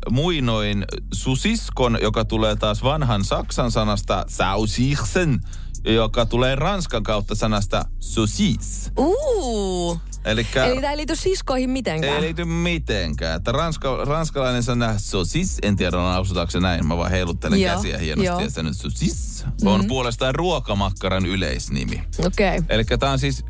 muinoin 0.09 0.85
susiskon, 1.13 1.97
joka 2.01 2.25
tulee 2.25 2.55
taas 2.55 2.83
vanhan 2.83 3.23
saksan 3.23 3.71
sanasta 3.71 4.25
sausichsen, 4.27 5.41
joka 5.85 6.25
tulee 6.25 6.55
ranskan 6.55 7.03
kautta 7.03 7.35
sanasta 7.35 7.85
saucis. 7.99 8.91
Uu. 8.97 9.99
Elikkä, 10.25 10.65
Eli 10.65 10.81
tämä 10.81 10.91
ei 10.91 10.97
liity 10.97 11.15
siskoihin 11.15 11.69
mitenkään. 11.69 12.15
ei 12.15 12.21
liity 12.21 12.45
mitenkään. 12.45 13.35
Että 13.35 13.51
ranska, 13.51 14.05
ranskalainen 14.05 14.63
sana 14.63 14.93
saucis, 14.97 15.57
en 15.61 15.75
tiedä 15.75 15.97
lausutaanko 15.97 16.51
se 16.51 16.59
näin, 16.59 16.87
mä 16.87 16.97
vaan 16.97 17.11
heiluttelen 17.11 17.61
Joo, 17.61 17.75
käsiä 17.75 17.97
hienosti 17.97 18.25
joo. 18.25 18.39
ja 18.39 18.49
sanon 18.49 18.73
saucis 18.73 19.45
on 19.65 19.87
puolestaan 19.87 20.35
ruokamakkaran 20.35 21.25
yleisnimi. 21.25 22.03
Okei. 22.25 22.57
Okay. 22.57 22.65
Eli 22.69 22.83
tämä 22.85 23.11
on 23.11 23.19
siis 23.19 23.45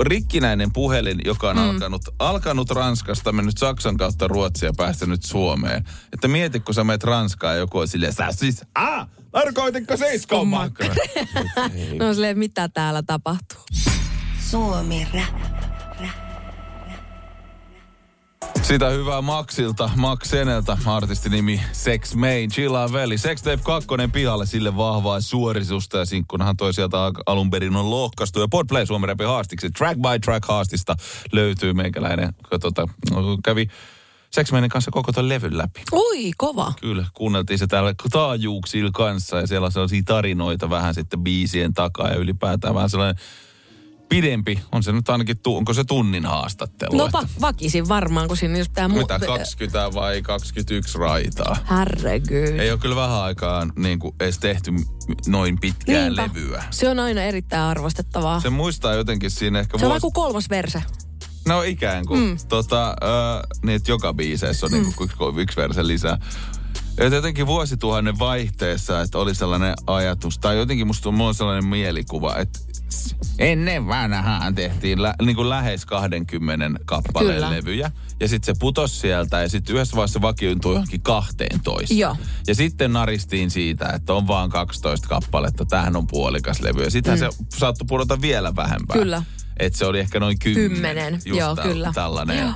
rikkinäinen 0.00 0.72
puhelin, 0.72 1.20
joka 1.24 1.50
on 1.50 1.56
mm. 1.56 1.62
alkanut, 1.70 2.02
alkanut 2.18 2.70
Ranskasta, 2.70 3.32
mennyt 3.32 3.58
Saksan 3.58 3.96
kautta 3.96 4.28
Ruotsia 4.28 4.68
ja 4.68 4.72
päästänyt 4.76 5.22
Suomeen. 5.22 5.84
Että 6.12 6.28
mieti, 6.28 6.60
kun 6.60 6.74
sä 6.74 6.84
menet 6.84 7.04
Ranskaan 7.04 7.54
ja 7.54 7.58
joku 7.58 7.78
on 7.78 7.88
silleen, 7.88 8.12
sä 8.12 8.28
siis, 8.30 8.64
ah, 8.74 9.08
tarkoititko 9.30 9.96
seiskon 9.96 10.48
makkara? 10.48 10.94
No 11.98 12.14
silleen, 12.14 12.38
mitä 12.38 12.68
täällä 12.68 13.02
tapahtuu. 13.02 13.64
Suomi 14.50 15.06
Rap. 15.14 15.63
Sitä 18.64 18.88
hyvää 18.88 19.22
Maxilta, 19.22 19.90
Max 19.96 20.28
Seneltä, 20.28 20.76
artistinimi 20.86 21.60
Sex 21.72 22.14
Main, 22.14 22.50
Chillaa 22.50 22.92
Veli. 22.92 23.18
Sex 23.18 23.42
Tape 23.42 23.58
2 23.62 23.88
pihalle, 24.12 24.46
sille 24.46 24.76
vahvaa 24.76 25.20
suorisusta 25.20 25.98
ja 25.98 26.04
sinkkunahan 26.04 26.56
toi 26.56 26.74
sieltä 26.74 27.04
al- 27.04 27.12
alun 27.26 27.50
perin 27.50 27.76
on 27.76 27.90
lohkastu. 27.90 28.40
Ja 28.40 28.48
Podplay 28.50 28.86
Suomen 28.86 29.08
Rapin 29.08 29.26
haastiksi, 29.26 29.70
track 29.70 29.96
by 29.96 30.18
track 30.24 30.48
haastista 30.48 30.96
löytyy 31.32 31.72
meikäläinen, 31.72 32.34
joka 32.42 32.58
tota, 32.58 32.88
kävi 33.44 33.68
Sex 34.30 34.52
Mainin 34.52 34.70
kanssa 34.70 34.90
koko 34.90 35.12
ton 35.12 35.28
levyn 35.28 35.58
läpi. 35.58 35.82
Ui, 35.92 36.30
kova. 36.36 36.72
Kyllä, 36.80 37.06
kuunneltiin 37.14 37.58
se 37.58 37.66
täällä 37.66 37.94
taajuuksilla 38.10 38.90
kanssa 38.94 39.36
ja 39.36 39.46
siellä 39.46 39.64
on 39.64 39.72
sellaisia 39.72 40.02
tarinoita 40.04 40.70
vähän 40.70 40.94
sitten 40.94 41.20
biisien 41.20 41.74
takaa 41.74 42.08
ja 42.08 42.16
ylipäätään 42.16 42.74
vähän 42.74 42.90
sellainen 42.90 43.24
pidempi, 44.08 44.60
on 44.72 44.82
se 44.82 44.92
nyt 44.92 45.08
ainakin, 45.08 45.38
tu- 45.38 45.56
onko 45.56 45.74
se 45.74 45.84
tunnin 45.84 46.26
haastattelu? 46.26 46.96
No 46.96 47.08
va- 47.12 47.28
vakisin 47.40 47.88
varmaan, 47.88 48.28
kun 48.28 48.36
siinä 48.36 48.58
just 48.58 48.72
tää... 48.72 48.88
mu- 48.88 48.98
mitä, 48.98 49.18
20 49.18 49.94
vai 49.94 50.22
21 50.22 50.98
raitaa? 50.98 51.56
Herregud. 51.70 52.58
Ei 52.60 52.70
ole 52.70 52.78
kyllä 52.78 52.96
vähän 52.96 53.22
aikaa 53.22 53.66
niin 53.76 53.98
kuin 53.98 54.14
edes 54.20 54.38
tehty 54.38 54.72
noin 55.26 55.60
pitkää 55.60 56.04
Niinpä. 56.08 56.22
levyä. 56.22 56.64
Se 56.70 56.88
on 56.88 56.98
aina 57.00 57.22
erittäin 57.22 57.62
arvostettavaa. 57.62 58.40
Se, 58.40 58.50
muistaa 58.50 58.94
jotenkin 58.94 59.30
siinä 59.30 59.60
ehkä 59.60 59.78
se 59.78 59.86
on 59.86 60.00
kuin 60.00 60.12
kolmas 60.12 60.50
verse. 60.50 60.82
No 61.48 61.62
ikään 61.62 62.06
kuin. 62.06 62.20
Mm. 62.20 62.36
Tota, 62.48 62.88
äh, 62.88 63.42
niin, 63.64 63.76
että 63.76 63.90
joka 63.90 64.14
biiseissä 64.14 64.66
on 64.66 64.72
mm. 64.72 64.82
niin 64.82 64.94
kuin 64.94 65.10
yksi, 65.10 65.40
yksi 65.40 65.56
verse 65.56 65.86
lisää. 65.86 66.18
Et 66.98 67.12
jotenkin 67.12 67.46
vuosituhannen 67.46 68.18
vaihteessa, 68.18 69.00
että 69.00 69.18
oli 69.18 69.34
sellainen 69.34 69.74
ajatus, 69.86 70.38
tai 70.38 70.56
jotenkin 70.56 70.86
musta 70.86 71.10
mulla 71.10 71.28
on 71.28 71.34
sellainen 71.34 71.64
mielikuva, 71.64 72.36
että 72.36 72.58
s- 72.94 73.16
ennen 73.38 73.86
vanhaan 73.86 74.54
tehtiin 74.54 75.02
lä, 75.02 75.14
niin 75.22 75.36
kuin 75.36 75.48
lähes 75.48 75.86
20 75.86 76.80
kappaleen 76.84 77.34
Kyllä. 77.34 77.50
levyjä. 77.50 77.90
Ja 78.20 78.28
sitten 78.28 78.54
se 78.54 78.58
putosi 78.60 79.00
sieltä 79.00 79.42
ja 79.42 79.48
sitten 79.48 79.74
yhdessä 79.76 79.96
vaiheessa 79.96 80.20
vakiintui 80.22 80.74
johonkin 80.74 81.02
12. 81.02 81.94
Joo. 81.94 82.16
Ja 82.46 82.54
sitten 82.54 82.92
naristiin 82.92 83.50
siitä, 83.50 83.88
että 83.88 84.14
on 84.14 84.26
vaan 84.28 84.50
12 84.50 85.08
kappaletta, 85.08 85.64
tämähän 85.64 85.96
on 85.96 86.06
puolikas 86.06 86.60
levy. 86.60 86.82
Ja 86.82 86.90
sittenhän 86.90 87.30
mm. 87.30 87.46
se 87.48 87.58
saattoi 87.58 87.86
pudota 87.88 88.20
vielä 88.20 88.56
vähempää. 88.56 88.96
Kyllä. 88.96 89.22
Että 89.56 89.78
se 89.78 89.86
oli 89.86 90.00
ehkä 90.00 90.20
noin 90.20 90.38
kymmenen. 90.38 90.72
Kymmenen, 90.72 91.14
Just 91.14 91.26
joo, 91.26 91.54
täl- 91.54 91.62
kyllä. 91.62 91.90
Tällainen. 91.94 92.38
Joo. 92.38 92.52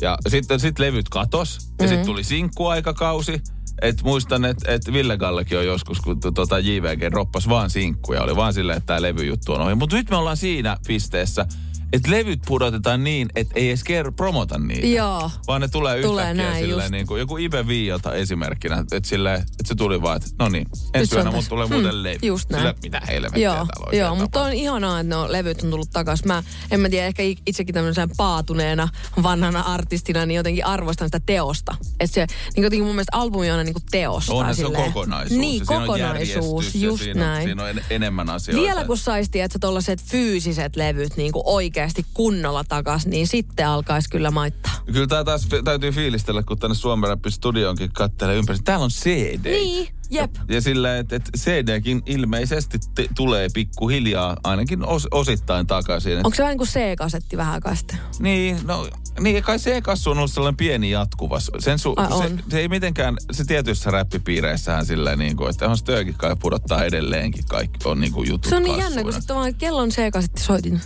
Ja 0.00 0.18
sitten 0.28 0.60
sit 0.60 0.78
levyt 0.78 1.08
katos. 1.08 1.58
Ja 1.78 1.84
Mm. 1.84 1.88
sitten 1.88 2.06
tuli 2.06 2.24
sinkkuaikakausi. 2.24 3.42
Et 3.82 4.02
muistan, 4.02 4.44
että 4.44 4.72
et 4.72 4.92
Ville 4.92 5.16
Gallekin 5.16 5.58
on 5.58 5.66
joskus, 5.66 6.00
kun 6.00 6.20
tu- 6.20 6.32
tota 6.32 6.58
JVG 6.58 7.10
droppas 7.10 7.48
vaan 7.48 7.70
sinkkuja. 7.70 8.22
Oli 8.22 8.36
vaan 8.36 8.54
silleen, 8.54 8.78
että 8.78 8.86
tämä 8.86 9.02
levyjuttu 9.02 9.52
on 9.52 9.60
ohi. 9.60 9.74
Mutta 9.74 9.96
nyt 9.96 10.10
me 10.10 10.16
ollaan 10.16 10.36
siinä 10.36 10.76
pisteessä, 10.86 11.46
että 11.94 12.10
levyt 12.10 12.40
pudotetaan 12.46 13.04
niin, 13.04 13.28
että 13.36 13.52
ei 13.56 13.68
edes 13.68 13.84
kerro 13.84 14.12
promota 14.12 14.58
niitä. 14.58 14.86
Joo. 14.86 15.30
Vaan 15.46 15.60
ne 15.60 15.68
tulee 15.68 16.02
Tulee 16.02 16.24
yhtäkkiä 16.24 16.44
näin 16.50 16.64
silleen 16.64 16.84
just. 16.84 16.90
niin 16.90 17.06
kuin, 17.06 17.20
joku 17.20 17.36
Ibe 17.36 17.66
Viiota 17.66 18.14
esimerkkinä, 18.14 18.78
että 18.92 19.08
silleen, 19.08 19.40
että 19.40 19.64
se 19.64 19.74
tuli 19.74 20.02
vaan, 20.02 20.16
että 20.16 20.28
no 20.38 20.48
niin, 20.48 20.66
ensi 20.94 21.14
yönä 21.16 21.30
mut 21.30 21.48
tulee 21.48 21.66
Hmm, 21.66 21.74
muuten 21.74 22.02
levy. 22.02 22.18
just 22.22 22.50
näin. 22.50 22.62
Sillä, 22.62 22.74
mitä 22.82 23.00
helvettiä 23.08 23.42
Joo, 23.42 23.54
joo 23.56 23.66
oikein 24.10 24.18
mutta 24.22 24.42
on 24.42 24.52
ihanaa, 24.52 25.00
että 25.00 25.14
no 25.16 25.32
levyt 25.32 25.62
on 25.62 25.70
tullut 25.70 25.90
takaisin. 25.92 26.28
Mä 26.28 26.42
en 26.70 26.80
mä 26.80 26.88
tiedä, 26.88 27.06
ehkä 27.06 27.22
itsekin 27.46 27.74
tämmöisenä 27.74 28.08
paatuneena 28.16 28.88
vanhana 29.22 29.60
artistina, 29.60 30.26
niin 30.26 30.36
jotenkin 30.36 30.66
arvostan 30.66 31.08
sitä 31.08 31.20
teosta. 31.26 31.74
Että 32.00 32.14
se, 32.14 32.26
niin 32.56 32.64
jotenkin 32.64 32.84
mun 32.86 32.94
mielestä 32.94 33.16
albumi 33.16 33.46
on 33.50 33.52
aina 33.52 33.64
niin 33.64 33.74
kuin 33.74 33.84
teos. 33.90 34.30
On, 34.30 34.54
se 34.54 34.66
on 34.66 34.72
kokonaisuus. 34.72 35.40
Niin, 35.40 35.66
kokonaisuus, 35.66 35.98
järjestys 36.00 36.74
ja 36.82 36.88
just 36.88 37.02
siinä, 37.04 37.20
näin. 37.20 37.38
On, 37.38 37.44
siinä 37.44 37.62
on 37.62 37.68
en, 37.70 37.84
enemmän 37.90 38.30
asioita. 38.30 38.62
Vielä 38.62 38.84
kun 38.84 38.98
saisi, 38.98 39.40
että 39.40 39.58
tollaset 39.58 40.02
fyysiset 40.02 40.76
levyt 40.76 41.16
niin 41.16 41.32
kuin 41.32 41.42
oikeasti 41.84 42.06
kunnolla 42.14 42.64
takas, 42.64 43.06
niin 43.06 43.26
sitten 43.26 43.66
alkaisi 43.68 44.10
kyllä 44.10 44.30
maittaa. 44.30 44.73
Kyllä 44.92 45.06
tää 45.06 45.24
taas 45.24 45.48
täytyy 45.64 45.90
fiilistellä, 45.92 46.42
kun 46.42 46.58
tänne 46.58 46.74
Suomen 46.74 47.10
studioonkin 47.28 47.92
kattelee 47.92 48.36
ympäri. 48.36 48.58
Täällä 48.64 48.84
on 48.84 48.90
CD. 48.90 49.44
Niin, 49.44 49.88
jep. 50.10 50.34
Ja 50.48 50.60
sillä, 50.60 50.98
että 50.98 51.16
et 51.16 51.30
CDkin 51.38 52.02
ilmeisesti 52.06 52.78
te, 52.94 53.08
tulee 53.16 53.48
pikkuhiljaa 53.54 54.36
ainakin 54.44 54.86
os, 54.86 55.08
osittain 55.10 55.66
takaisin. 55.66 56.12
Et, 56.12 56.18
Onko 56.18 56.34
se 56.34 56.42
vähän 56.42 56.50
niin 56.52 56.58
kuin 56.58 56.68
C-kasetti 56.68 57.36
vähän 57.36 57.52
aikaa 57.54 57.74
sitten? 57.74 57.98
niin, 58.18 58.58
no, 58.64 58.88
niin 59.20 59.42
kai 59.42 59.58
C-kassu 59.58 60.10
on 60.10 60.18
ollut 60.18 60.32
sellainen 60.32 60.56
pieni 60.56 60.90
jatkuva. 60.90 61.40
Sen 61.58 61.78
su, 61.78 61.94
Ai, 61.96 62.28
se, 62.28 62.36
se, 62.50 62.58
ei 62.58 62.68
mitenkään, 62.68 63.16
se 63.32 63.44
tietyissä 63.44 63.90
räppipiireissähän 63.90 64.86
silleen 64.86 65.18
niin 65.18 65.36
kuin, 65.36 65.50
että 65.50 65.68
on 65.68 65.78
Stöökin 65.78 66.14
kai 66.14 66.36
pudottaa 66.40 66.84
edelleenkin 66.84 67.44
kaikki 67.48 67.88
on 67.88 68.00
niin 68.00 68.12
kuin 68.12 68.28
jutut 68.28 68.50
Se 68.50 68.56
on 68.56 68.62
niin 68.62 68.74
kassuina. 68.74 68.96
jännä, 68.96 69.02
kun 69.02 69.12
sitten 69.20 69.36
vaan 69.36 69.54
kellon 69.54 69.88
C-kasetti 69.88 70.42
soitin. 70.42 70.80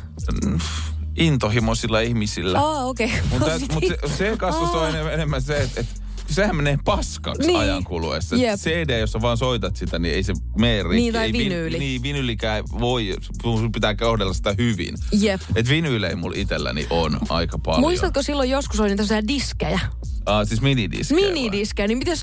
Intohimoisilla 1.19 2.01
ihmisillä. 2.01 2.59
Aa, 2.61 2.85
okei. 2.87 3.13
Mutta 3.31 3.47
Okay. 3.47 3.59
mut 3.73 3.85
se, 3.89 4.17
se 4.17 4.37
kasvus 4.37 4.71
on 4.71 4.89
enemmän, 4.89 5.15
enemmän 5.15 5.43
se, 5.43 5.57
että 5.63 5.81
et, 5.81 5.87
sehän 6.31 6.57
menee 6.57 6.79
paskaksi 6.85 7.47
Niin. 7.47 7.59
ajan 7.61 7.85
kuluessa. 7.85 8.37
Jep. 8.37 8.61
CD, 8.61 9.01
jos 9.01 9.13
sä 9.13 9.21
vaan 9.23 9.37
soitat 9.37 9.77
sitä, 9.77 9.99
niin 9.99 10.15
ei 10.15 10.23
se 10.23 10.33
mene 10.59 10.83
rikki. 10.83 10.97
Niin, 10.97 11.13
tai 11.13 11.25
ei 11.27 11.33
vin- 11.33 11.39
vinyyli. 11.39 11.79
Niin, 11.79 12.03
vinyylikään 12.03 12.65
voi, 12.81 13.17
sun 13.43 13.73
pitää 13.73 13.95
kohdella 13.95 14.33
sitä 14.35 14.55
hyvin. 14.59 14.95
Jep. 15.13 15.41
Et 15.57 15.69
vinyylejä 15.69 16.17
mulla 16.17 16.37
itselläni 16.39 16.87
on 16.91 17.19
aika 17.29 17.59
paljon. 17.59 17.81
Muistatko 17.81 18.23
silloin 18.23 18.51
joskus 18.51 18.81
oli 18.81 18.89
niitä 18.95 19.29
diskejä? 19.29 19.81
Ah, 20.29 20.47
siis 20.49 20.61
minidiskejä 20.63 21.21
vai? 21.21 21.33
Minidiskejä, 21.33 21.89
niin 21.89 21.99
pitäis, 21.99 22.23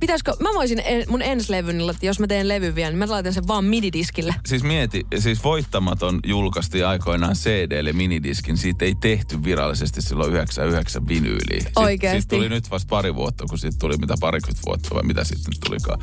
pitäisikö, 0.00 0.32
mä 0.40 0.48
voisin 0.54 0.82
en, 0.84 1.04
mun 1.08 1.22
ensi 1.22 1.52
levyn, 1.52 1.90
että 1.90 2.06
jos 2.06 2.20
mä 2.20 2.26
teen 2.26 2.48
levyn 2.48 2.74
vielä, 2.74 2.90
niin 2.90 2.98
mä 2.98 3.08
laitan 3.08 3.32
sen 3.32 3.48
vaan 3.48 3.64
minidiskille. 3.64 4.34
Siis 4.46 4.62
mieti, 4.62 5.06
siis 5.18 5.44
Voittamaton 5.44 6.20
julkaisti 6.26 6.82
aikoinaan 6.84 7.34
CDlle 7.34 7.92
minidiskin. 7.92 8.56
Siitä 8.56 8.84
ei 8.84 8.94
tehty 8.94 9.44
virallisesti 9.44 10.02
silloin 10.02 10.32
99 10.32 11.08
vinyyliä. 11.08 11.60
Sit- 11.60 11.76
Oikeesti? 11.76 12.20
Siitä 12.20 12.36
tuli 12.36 12.48
nyt 12.48 12.70
vasta 12.70 12.88
pari 12.88 13.14
vuotta, 13.14 13.44
kun 13.48 13.58
siitä 13.58 13.76
tuli 13.80 13.96
mitä 13.96 14.14
parikymmentä 14.20 14.62
vuotta 14.66 14.94
vai 14.94 15.02
mitä 15.02 15.24
sitten 15.24 15.50
nyt 15.50 15.60
tulikaan. 15.60 16.00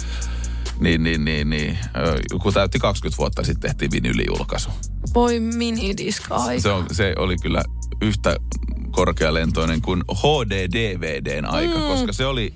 Niin, 0.80 1.04
niin, 1.04 1.26
niin, 1.26 1.50
niin. 1.50 1.78
Kun 2.42 2.54
täytti 2.54 2.80
20 2.80 3.18
vuotta, 3.18 3.44
sitten 3.44 3.62
tehtiin 3.62 3.92
vinyylijulkaisu. 3.92 4.70
Voi 5.14 5.40
minidiska 5.40 6.36
aika. 6.36 6.62
Se, 6.62 6.70
on, 6.72 6.86
se 6.92 7.14
oli 7.18 7.36
kyllä 7.42 7.64
yhtä 8.02 8.38
korkealentoinen 8.94 9.82
kuin 9.82 10.04
HD-DVDn 10.12 11.46
aika, 11.46 11.78
mm. 11.78 11.84
koska 11.84 12.14
se 12.14 12.26
oli 12.26 12.54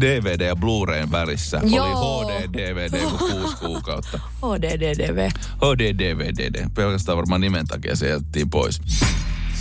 DVD 0.00 0.46
ja 0.46 0.56
Blu-rayn 0.56 1.10
välissä. 1.10 1.60
Joo. 1.64 1.86
Oli 1.86 2.32
HD-DVD 2.34 2.98
kuin 2.98 3.18
kuusi 3.30 3.56
kuukautta. 3.56 4.20
HDDDV. 4.42 5.30
HD-DVD. 5.56 6.70
Pelkästään 6.74 7.18
varmaan 7.18 7.40
nimen 7.40 7.66
takia 7.66 7.96
se 7.96 8.08
jätettiin 8.08 8.50
pois. 8.50 8.80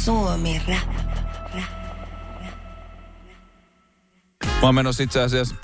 Suomi 0.03 0.62
Rap. 0.67 1.09
Mä 4.45 4.65
oon 4.67 4.75
menossa 4.75 5.03
itse 5.03 5.21
asiassa 5.21 5.55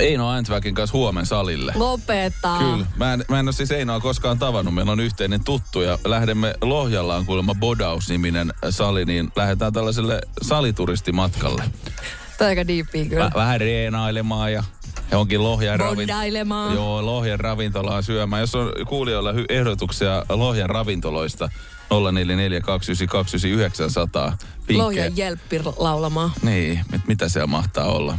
Eino 0.00 0.28
Antväkin 0.28 0.74
kanssa 0.74 0.96
huomen 0.98 1.26
salille. 1.26 1.72
Lopeta. 1.76 2.56
Kyllä. 2.58 2.86
Mä 2.96 3.12
en, 3.12 3.24
mä 3.28 3.38
en 3.38 3.46
ole 3.46 3.52
siis 3.52 3.70
Einoa 3.70 4.00
koskaan 4.00 4.38
tavannut. 4.38 4.74
Meillä 4.74 4.92
on 4.92 5.00
yhteinen 5.00 5.44
tuttu 5.44 5.80
ja 5.80 5.98
lähdemme 6.04 6.54
Lohjallaan 6.62 7.26
kuulemma 7.26 7.54
Bodaus-niminen 7.54 8.52
sali, 8.70 9.04
niin 9.04 9.32
lähdetään 9.36 9.72
tällaiselle 9.72 10.20
salituristimatkalle. 10.42 11.64
Toi 12.38 12.46
aika 12.46 12.66
diippiä 12.66 13.04
kyllä. 13.04 13.24
Vä, 13.24 13.30
vähän 13.34 13.60
reenailemaan 13.60 14.52
ja 14.52 14.64
johonkin 15.10 15.42
Lohjan 15.42 15.80
ravintolaan. 15.80 16.18
Bondailemaan. 16.20 16.74
Joo, 16.74 17.06
Lohjan 17.06 17.40
ravintolaan 17.40 18.02
syömään. 18.02 18.40
Jos 18.40 18.54
on 18.54 18.72
kuulijoilla 18.88 19.32
hy- 19.32 19.44
ehdotuksia 19.48 20.26
Lohjan 20.28 20.70
ravintoloista, 20.70 21.50
0442990900. 21.90 21.96
Lohjan 24.76 25.16
jelppi 25.16 25.60
laulamaan. 25.78 26.30
Niin, 26.42 26.80
mit, 26.92 27.06
mitä 27.06 27.28
siellä 27.28 27.46
mahtaa 27.46 27.84
olla? 27.86 28.18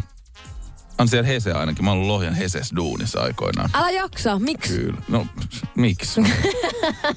On 1.01 1.08
siellä 1.08 1.27
Hese 1.27 1.51
ainakin. 1.51 1.86
Mä 1.86 1.91
oon 1.91 2.00
ollut 2.00 2.13
Lohjan 2.15 2.34
Heses 2.34 2.72
duunissa 2.75 3.22
aikoinaan. 3.22 3.70
Älä 3.74 3.89
jaksa, 3.91 4.39
miksi? 4.39 4.74
Kyllä. 4.74 5.01
No, 5.08 5.27
miksi? 5.75 6.22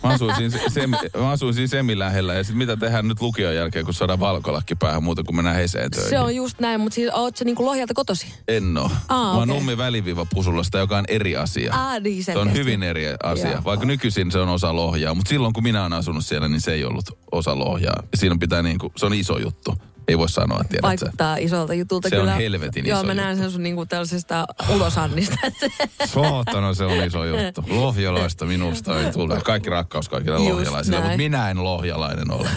Mä 0.02 0.10
asuin 0.10 0.34
siinä, 0.36 0.58
sem, 0.68 0.90
mä 0.90 1.30
asuin 1.30 1.54
siinä 1.54 1.66
Semin 1.66 1.98
lähellä 1.98 2.34
ja 2.34 2.44
sit 2.44 2.56
mitä 2.56 2.76
tehdään 2.76 3.08
nyt 3.08 3.20
lukion 3.20 3.54
jälkeen, 3.54 3.84
kun 3.84 3.94
saadaan 3.94 4.20
valkolakki 4.20 4.74
päähän 4.74 5.02
muuta 5.02 5.22
kuin 5.22 5.36
mennään 5.36 5.56
Heseen 5.56 5.90
töihin? 5.90 6.10
Se 6.10 6.18
on 6.20 6.34
just 6.36 6.60
näin, 6.60 6.80
mutta 6.80 6.94
siis 6.94 7.10
oot 7.12 7.36
sä 7.36 7.44
niinku 7.44 7.66
Lohjalta 7.66 7.94
kotosi? 7.94 8.34
En 8.48 8.76
oo. 8.78 8.90
Aa, 9.08 9.24
Mä 9.24 9.30
oon 9.32 9.42
okei. 9.50 9.54
Nummi 9.54 9.78
väliviiva 9.78 10.26
Pusulasta, 10.34 10.78
joka 10.78 10.98
on 10.98 11.04
eri 11.08 11.36
asia. 11.36 11.74
Aa, 11.74 12.00
niin 12.00 12.24
se 12.24 12.38
on 12.38 12.52
hyvin 12.52 12.82
eri 12.82 13.04
asia. 13.22 13.50
Joo. 13.50 13.64
Vaikka 13.64 13.86
nykyisin 13.86 14.30
se 14.30 14.38
on 14.38 14.48
osa 14.48 14.76
Lohjaa, 14.76 15.14
mutta 15.14 15.28
silloin 15.28 15.52
kun 15.52 15.62
minä 15.62 15.80
olen 15.80 15.92
asunut 15.92 16.24
siellä, 16.26 16.48
niin 16.48 16.60
se 16.60 16.72
ei 16.72 16.84
ollut 16.84 17.18
osa 17.32 17.58
Lohjaa. 17.58 18.02
Ja 18.12 18.18
siinä 18.18 18.36
pitää 18.40 18.62
niinku, 18.62 18.92
se 18.96 19.06
on 19.06 19.14
iso 19.14 19.38
juttu. 19.38 19.74
Ei 20.08 20.18
voi 20.18 20.28
sanoa, 20.28 20.58
tiedätkö? 20.58 20.82
Vaikuttaa 20.82 21.36
isolta 21.36 21.74
jutulta 21.74 22.08
Se 22.08 22.16
on 22.16 22.20
kyllä. 22.20 22.34
helvetin 22.34 22.86
Joo, 22.86 22.98
iso 22.98 23.06
mä 23.06 23.14
näen 23.14 23.36
sen 23.36 23.50
sun 23.50 23.62
niinku 23.62 23.86
tällaisesta 23.86 24.46
ulosannista. 24.74 25.36
Saatana, 26.14 26.74
se 26.74 26.84
on 26.84 27.04
iso 27.04 27.24
juttu. 27.24 27.64
Lohjalaista 27.68 28.44
minusta 28.44 29.00
ei 29.00 29.12
tule. 29.12 29.40
Kaikki 29.44 29.70
rakkaus 29.70 30.08
kaikille 30.08 30.38
Just 30.38 30.50
lohjalaisille, 30.50 30.96
näin. 30.96 31.04
mutta 31.10 31.16
minä 31.16 31.50
en 31.50 31.64
lohjalainen 31.64 32.30
ole. 32.30 32.48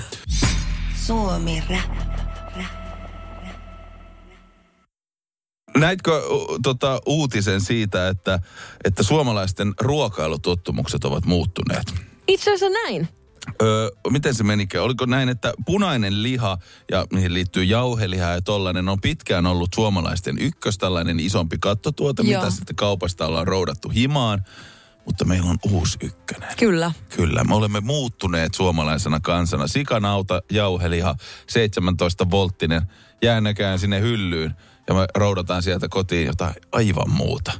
Suomi 0.95 1.63
Rap. 1.69 2.07
Näitkö 5.77 6.21
tota, 6.63 7.01
uutisen 7.05 7.61
siitä, 7.61 8.07
että, 8.07 8.39
että 8.83 9.03
suomalaisten 9.03 9.73
ruokailutottumukset 9.81 11.05
ovat 11.05 11.25
muuttuneet? 11.25 11.93
Itse 12.27 12.53
asiassa 12.53 12.81
näin. 12.83 13.07
Öö, 13.61 13.89
miten 14.09 14.35
se 14.35 14.43
menikään? 14.43 14.83
Oliko 14.83 15.05
näin, 15.05 15.29
että 15.29 15.53
punainen 15.65 16.23
liha 16.23 16.57
ja 16.91 17.05
mihin 17.13 17.33
liittyy 17.33 17.63
jauheliha 17.63 18.29
ja 18.29 18.41
tollainen 18.41 18.89
on 18.89 19.01
pitkään 19.01 19.45
ollut 19.45 19.69
suomalaisten 19.75 20.37
ykkös, 20.39 20.77
tällainen 20.77 21.19
isompi 21.19 21.57
kattotuote, 21.61 22.23
Joo. 22.25 22.41
mitä 22.41 22.51
sitten 22.51 22.75
kaupasta 22.75 23.25
ollaan 23.25 23.47
roudattu 23.47 23.89
himaan. 23.89 24.45
Mutta 25.05 25.25
meillä 25.25 25.49
on 25.49 25.57
uusi 25.71 25.97
ykkönen. 26.03 26.49
Kyllä. 26.57 26.91
Kyllä, 27.15 27.43
me 27.43 27.55
olemme 27.55 27.79
muuttuneet 27.79 28.53
suomalaisena 28.53 29.19
kansana. 29.19 29.67
Sikanauta, 29.67 30.41
jauheliha, 30.51 31.15
17 31.49 32.31
volttinen, 32.31 32.81
jäännäkään 33.21 33.79
sinne 33.79 34.01
hyllyyn 34.01 34.55
ja 34.87 34.93
me 34.93 35.05
roudataan 35.15 35.63
sieltä 35.63 35.87
kotiin 35.89 36.27
jotain 36.27 36.53
aivan 36.71 37.09
muuta. 37.09 37.51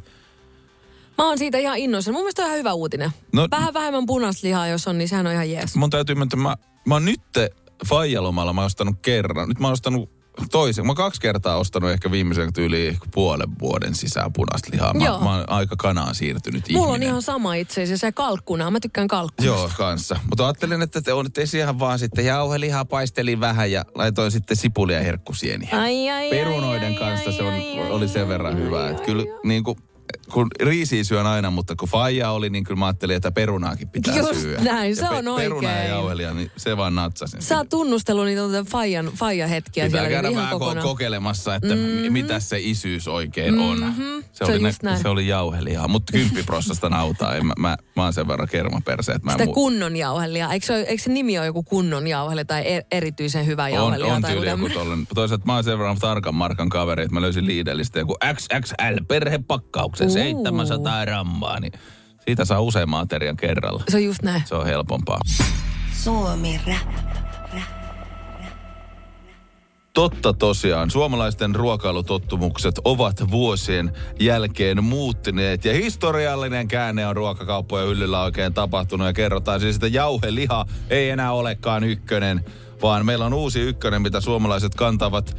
Mä 1.18 1.28
oon 1.28 1.38
siitä 1.38 1.58
ihan 1.58 1.78
innoissa. 1.78 2.12
Mun 2.12 2.22
mielestä 2.22 2.42
on 2.42 2.48
ihan 2.48 2.60
hyvä 2.60 2.74
uutinen. 2.74 3.12
No- 3.34 3.48
Vähän 3.52 3.74
vähemmän 3.74 4.06
punaista 4.06 4.48
lihaa, 4.48 4.68
jos 4.68 4.88
on, 4.88 4.98
niin 4.98 5.08
sehän 5.10 5.28
on 5.28 5.34
ihan 5.34 5.52
jees. 5.52 5.76
Mun 5.76 5.90
täytyy 5.90 6.16
myöntää, 6.16 6.40
mä, 6.40 6.56
mä 6.86 6.96
oon 6.96 7.06
nyt 7.06 7.22
Faijalomalla 7.88 8.54
mä 8.54 8.62
oon 8.62 8.66
ostanut 8.66 8.96
kerran. 9.02 9.48
Nyt 9.50 9.60
mä 9.60 9.68
oon 9.68 9.74
ostanut 9.74 10.10
toisen. 10.52 10.86
Mä 10.86 10.90
oon 10.90 10.96
kaksi 10.96 11.22
kertaa 11.22 11.58
ostanut 11.58 11.90
ehkä 11.92 12.12
viimeisen 12.12 12.54
tyyli 12.54 12.88
ehkä 12.88 13.06
puolen 13.14 13.48
vuoden 13.60 13.96
sisään 13.96 14.34
punaista 14.34 14.70
lihaa. 14.72 14.94
Mä, 14.94 15.06
Joo. 15.06 15.20
mä 15.20 15.36
oon 15.36 15.50
aika 15.50 15.76
kanaan 15.76 16.16
siirtynyt 16.16 16.64
Mulla 16.72 16.88
on 16.88 16.94
ihminen. 16.94 17.08
ihan 17.10 17.22
sama 17.22 17.54
itse 17.54 17.84
asiassa. 17.84 18.08
Ja 18.08 18.12
kalkkuna. 18.12 18.72
Mä 18.72 18.80
tykkään 18.80 19.08
kalkkunasta. 19.08 19.60
Joo, 19.62 19.70
kanssa. 19.78 20.20
Mutta 20.30 20.46
ajattelin, 20.46 20.82
että 20.82 21.02
te 21.02 21.14
olette 21.14 21.44
ihan 21.58 21.80
vaan 21.80 22.00
sitten 22.00 22.26
jauhelihaa 22.26 22.86
paistelin 22.86 23.40
vähän 23.40 23.72
ja 23.72 23.86
laitoin 23.96 24.32
sitten 24.32 24.58
sipulia 24.58 24.98
ja 24.98 25.04
herkkusieniä. 25.04 25.70
Ai, 25.82 26.10
ai, 26.10 26.30
Perunoiden 26.30 26.94
ai, 26.94 27.00
kanssa 27.00 27.30
ai, 27.30 27.36
se 27.36 27.44
on, 27.44 27.54
ai, 27.54 27.92
oli 27.92 28.08
sen 28.08 28.28
verran 28.28 28.56
ai, 28.56 28.62
hyvä. 28.62 28.84
ai, 28.84 28.92
Että 28.92 29.04
kyllä 29.04 29.24
ai. 29.24 29.40
niin 29.44 29.64
kuin, 29.64 29.78
kun 30.34 30.48
riisiä 30.64 31.04
syön 31.04 31.26
aina, 31.26 31.52
mutta 31.52 31.76
kun 31.76 31.90
faija 31.90 32.32
oli, 32.32 32.50
niin 32.50 32.64
kyllä 32.64 32.80
mä 32.80 32.86
ajattelin, 32.86 33.16
että 33.16 33.32
perunaakin 33.32 33.90
pitää 33.90 34.16
Just 34.18 34.36
syödä. 34.36 34.64
näin, 34.64 34.96
se 34.96 35.02
ja 35.06 35.10
on 35.10 35.24
Peruna 35.38 35.68
ja 35.70 35.74
oikein. 35.76 35.90
jauhelia, 35.90 36.34
niin 36.34 36.52
se 36.58 36.78
vaan 36.78 36.96
natsasin. 36.96 37.42
Sä 37.42 37.58
oot 37.58 37.70
tunnustellut 37.70 38.26
niitä 38.26 38.42
tuota 38.42 38.64
fajan, 38.72 39.06
fajan 39.16 39.50
hetkiä 39.50 39.86
Pitää 39.86 40.02
siellä 40.02 40.16
käydä 40.16 40.30
ihan 40.30 40.50
kokonaan. 40.50 40.88
kokeilemassa, 40.88 41.56
että 41.56 41.76
mm-hmm. 41.76 42.14
mitä 42.14 42.40
se 42.40 42.60
isyys 42.60 43.08
oikein 43.08 43.60
on. 43.60 43.80
Mhm. 43.80 44.02
Se, 44.32 44.46
Se 44.46 44.52
oli, 44.52 44.66
on 44.66 44.74
näin. 44.84 45.02
se 45.02 45.08
oli 45.10 45.28
jauhelihaa, 45.28 45.88
mutta 45.88 46.12
kymppiprossasta 46.14 46.90
nautaa. 46.90 47.36
En, 47.36 47.46
mä, 47.46 47.54
mä, 47.60 47.78
mä 47.96 48.04
oon 48.04 48.14
sen 48.14 48.28
verran 48.28 48.48
kermaperse, 48.52 49.12
että 49.12 49.26
mä 49.26 49.32
Sitä 49.32 49.44
mu- 49.44 49.54
kunnon 49.54 49.96
jauhelia. 49.96 50.52
Eikö 50.52 50.66
se, 50.66 50.74
ole- 50.74 50.82
eikö 50.82 51.04
se 51.04 51.12
nimi 51.12 51.38
ole 51.38 51.46
joku 51.46 51.64
kunnon 51.64 52.08
jauhelia 52.08 52.46
tai 52.46 52.74
e- 52.74 52.86
erityisen 52.92 53.46
hyvä 53.46 53.64
on, 53.64 53.72
jauhelia? 53.72 54.14
on 54.14 54.22
tai 54.22 54.32
tyyli 54.32 54.50
joku 54.50 54.70
tollanen. 54.70 55.08
Toisaalta 55.16 55.46
mä 55.46 55.54
oon 55.56 55.64
sen 55.64 55.78
verran 55.80 55.98
tarkan 56.00 56.36
markan 56.36 56.70
kaveri, 56.70 57.04
että 57.04 57.14
mä 57.14 57.22
löysin 57.22 57.46
Liidelistä 57.46 58.00
joku 58.00 58.16
XXL 58.34 59.04
perhepakkauksen. 59.08 60.12
700 60.18 61.06
rammaa, 61.06 61.60
niin 61.60 61.74
siitä 62.26 62.46
saa 62.46 62.62
useamman 62.62 63.02
aterian 63.02 63.38
kerralla. 63.38 63.84
Se 63.90 63.98
on 63.98 64.04
just 64.04 64.24
näin. 64.24 64.42
Se 64.46 64.56
on 64.56 64.66
helpompaa. 64.66 65.20
Suomi 66.04 66.62
Rap. 66.68 67.08
Totta 69.98 70.34
tosiaan, 70.34 70.92
suomalaisten 70.92 71.56
ruokailutottumukset 71.56 72.80
ovat 72.86 73.32
vuosien 73.32 73.92
jälkeen 74.20 74.84
muuttuneet 74.84 75.66
ja 75.66 75.74
historiallinen 75.74 76.68
käänne 76.68 77.08
on 77.08 77.16
ruokakauppojen 77.16 77.88
hyllyllä 77.88 78.24
oikein 78.24 78.54
tapahtunut 78.54 79.08
ja 79.08 79.14
kerrotaan 79.14 79.60
siis, 79.60 79.76
että 79.76 79.88
jauheliha 79.88 80.66
ei 80.90 81.10
enää 81.10 81.32
olekaan 81.32 81.84
ykkönen, 81.84 82.46
vaan 82.82 83.06
meillä 83.06 83.26
on 83.26 83.34
uusi 83.34 83.60
ykkönen, 83.60 84.02
mitä 84.02 84.22
suomalaiset 84.22 84.76
kantavat 84.76 85.38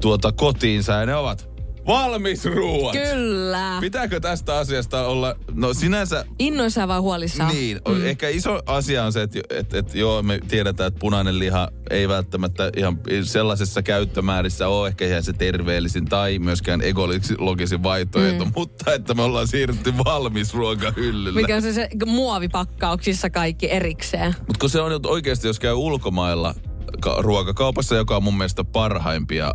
tuota 0.00 0.32
kotiinsa 0.32 0.92
ja 0.92 1.06
ne 1.06 1.14
ovat 1.14 1.45
valmisruuat. 1.86 2.92
Kyllä. 2.92 3.78
Pitääkö 3.80 4.20
tästä 4.20 4.56
asiasta 4.56 5.06
olla, 5.06 5.36
no 5.52 5.74
sinänsä 5.74 6.24
Innoissaan 6.38 6.88
vai 6.88 6.98
huolissaan? 6.98 7.54
niin, 7.54 7.80
mm. 7.88 8.06
ehkä 8.06 8.28
iso 8.28 8.60
asia 8.66 9.04
on 9.04 9.12
se, 9.12 9.22
että, 9.22 9.40
että, 9.50 9.78
että 9.78 9.98
joo, 9.98 10.22
me 10.22 10.38
tiedetään, 10.48 10.88
että 10.88 11.00
punainen 11.00 11.38
liha 11.38 11.68
ei 11.90 12.08
välttämättä 12.08 12.70
ihan 12.76 12.98
sellaisessa 13.22 13.82
käyttömäärissä 13.82 14.68
ole 14.68 14.88
ehkä 14.88 15.06
ihan 15.06 15.22
se 15.22 15.32
terveellisin 15.32 16.04
tai 16.04 16.38
myöskään 16.38 16.80
ekologisin 16.82 17.82
vaihtoehto, 17.82 18.44
mm. 18.44 18.52
mutta 18.56 18.94
että 18.94 19.14
me 19.14 19.22
ollaan 19.22 19.48
siirrytty 19.48 19.94
valmisruokahyllylle. 20.04 21.40
Mikä 21.40 21.56
on 21.56 21.62
se, 21.62 21.72
se 21.72 21.88
muovipakkauksissa 22.06 23.30
kaikki 23.30 23.70
erikseen. 23.70 24.34
Mutta 24.38 24.58
kun 24.60 24.70
se 24.70 24.80
on 24.80 25.00
oikeasti, 25.06 25.46
jos 25.46 25.60
käy 25.60 25.74
ulkomailla 25.74 26.54
ka- 27.00 27.16
ruokakaupassa, 27.18 27.96
joka 27.96 28.16
on 28.16 28.22
mun 28.22 28.36
mielestä 28.36 28.64
parhaimpia 28.64 29.54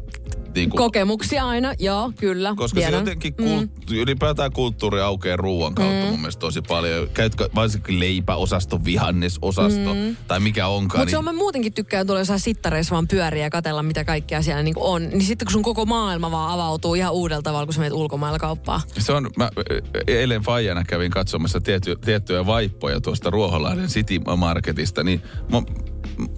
niinku, 0.55 0.77
Kokemuksia 0.77 1.47
aina, 1.47 1.73
joo, 1.79 2.11
kyllä. 2.19 2.53
koska 2.55 2.79
se 2.79 2.85
tiedän. 2.85 2.99
jotenkin 2.99 3.33
kult, 3.33 3.69
ylipäätään 3.91 4.51
kulttuuri 4.51 5.01
aukeaa 5.01 5.37
ruoan 5.37 5.75
kautta 5.75 6.03
mm. 6.05 6.09
mun 6.09 6.19
mielestä 6.19 6.39
tosi 6.39 6.61
paljon. 6.61 7.09
Käytkö 7.13 7.49
varsinkin 7.55 7.99
leipäosasto, 7.99 8.85
vihannesosasto 8.85 9.93
mm. 9.93 10.15
tai 10.27 10.39
mikä 10.39 10.67
onkaan. 10.67 11.01
Mutta 11.01 11.11
se 11.11 11.17
on, 11.17 11.25
mä 11.25 11.33
muutenkin 11.33 11.73
tykkään 11.73 12.07
tuolla 12.07 12.21
jossain 12.21 12.39
sittareissa 12.39 12.93
vaan 12.93 13.07
pyöriä 13.07 13.43
ja 13.43 13.49
katella, 13.49 13.83
mitä 13.83 14.03
kaikkea 14.03 14.41
siellä 14.41 14.63
niin 14.63 14.75
on. 14.77 15.09
Niin 15.09 15.21
sitten 15.21 15.45
kun 15.45 15.53
sun 15.53 15.63
koko 15.63 15.85
maailma 15.85 16.31
vaan 16.31 16.51
avautuu 16.51 16.95
ihan 16.95 17.13
uudella 17.13 17.41
tavalla, 17.41 17.65
kun 17.65 17.73
sä 17.73 17.79
menet 17.79 17.93
ulkomailla 17.93 18.39
kauppaan. 18.39 18.81
Se 18.97 19.13
on, 19.13 19.29
mä 19.37 19.49
e, 19.69 19.79
eilen 20.07 20.41
Fajana 20.41 20.83
kävin 20.83 21.11
katsomassa 21.11 21.61
tietty, 21.61 21.95
tiettyjä 22.05 22.45
vaippoja 22.45 23.01
tuosta 23.01 23.29
Ruoholahden 23.29 23.87
City 23.87 24.19
Marketista, 24.37 25.03
niin 25.03 25.21
mä, 25.51 25.61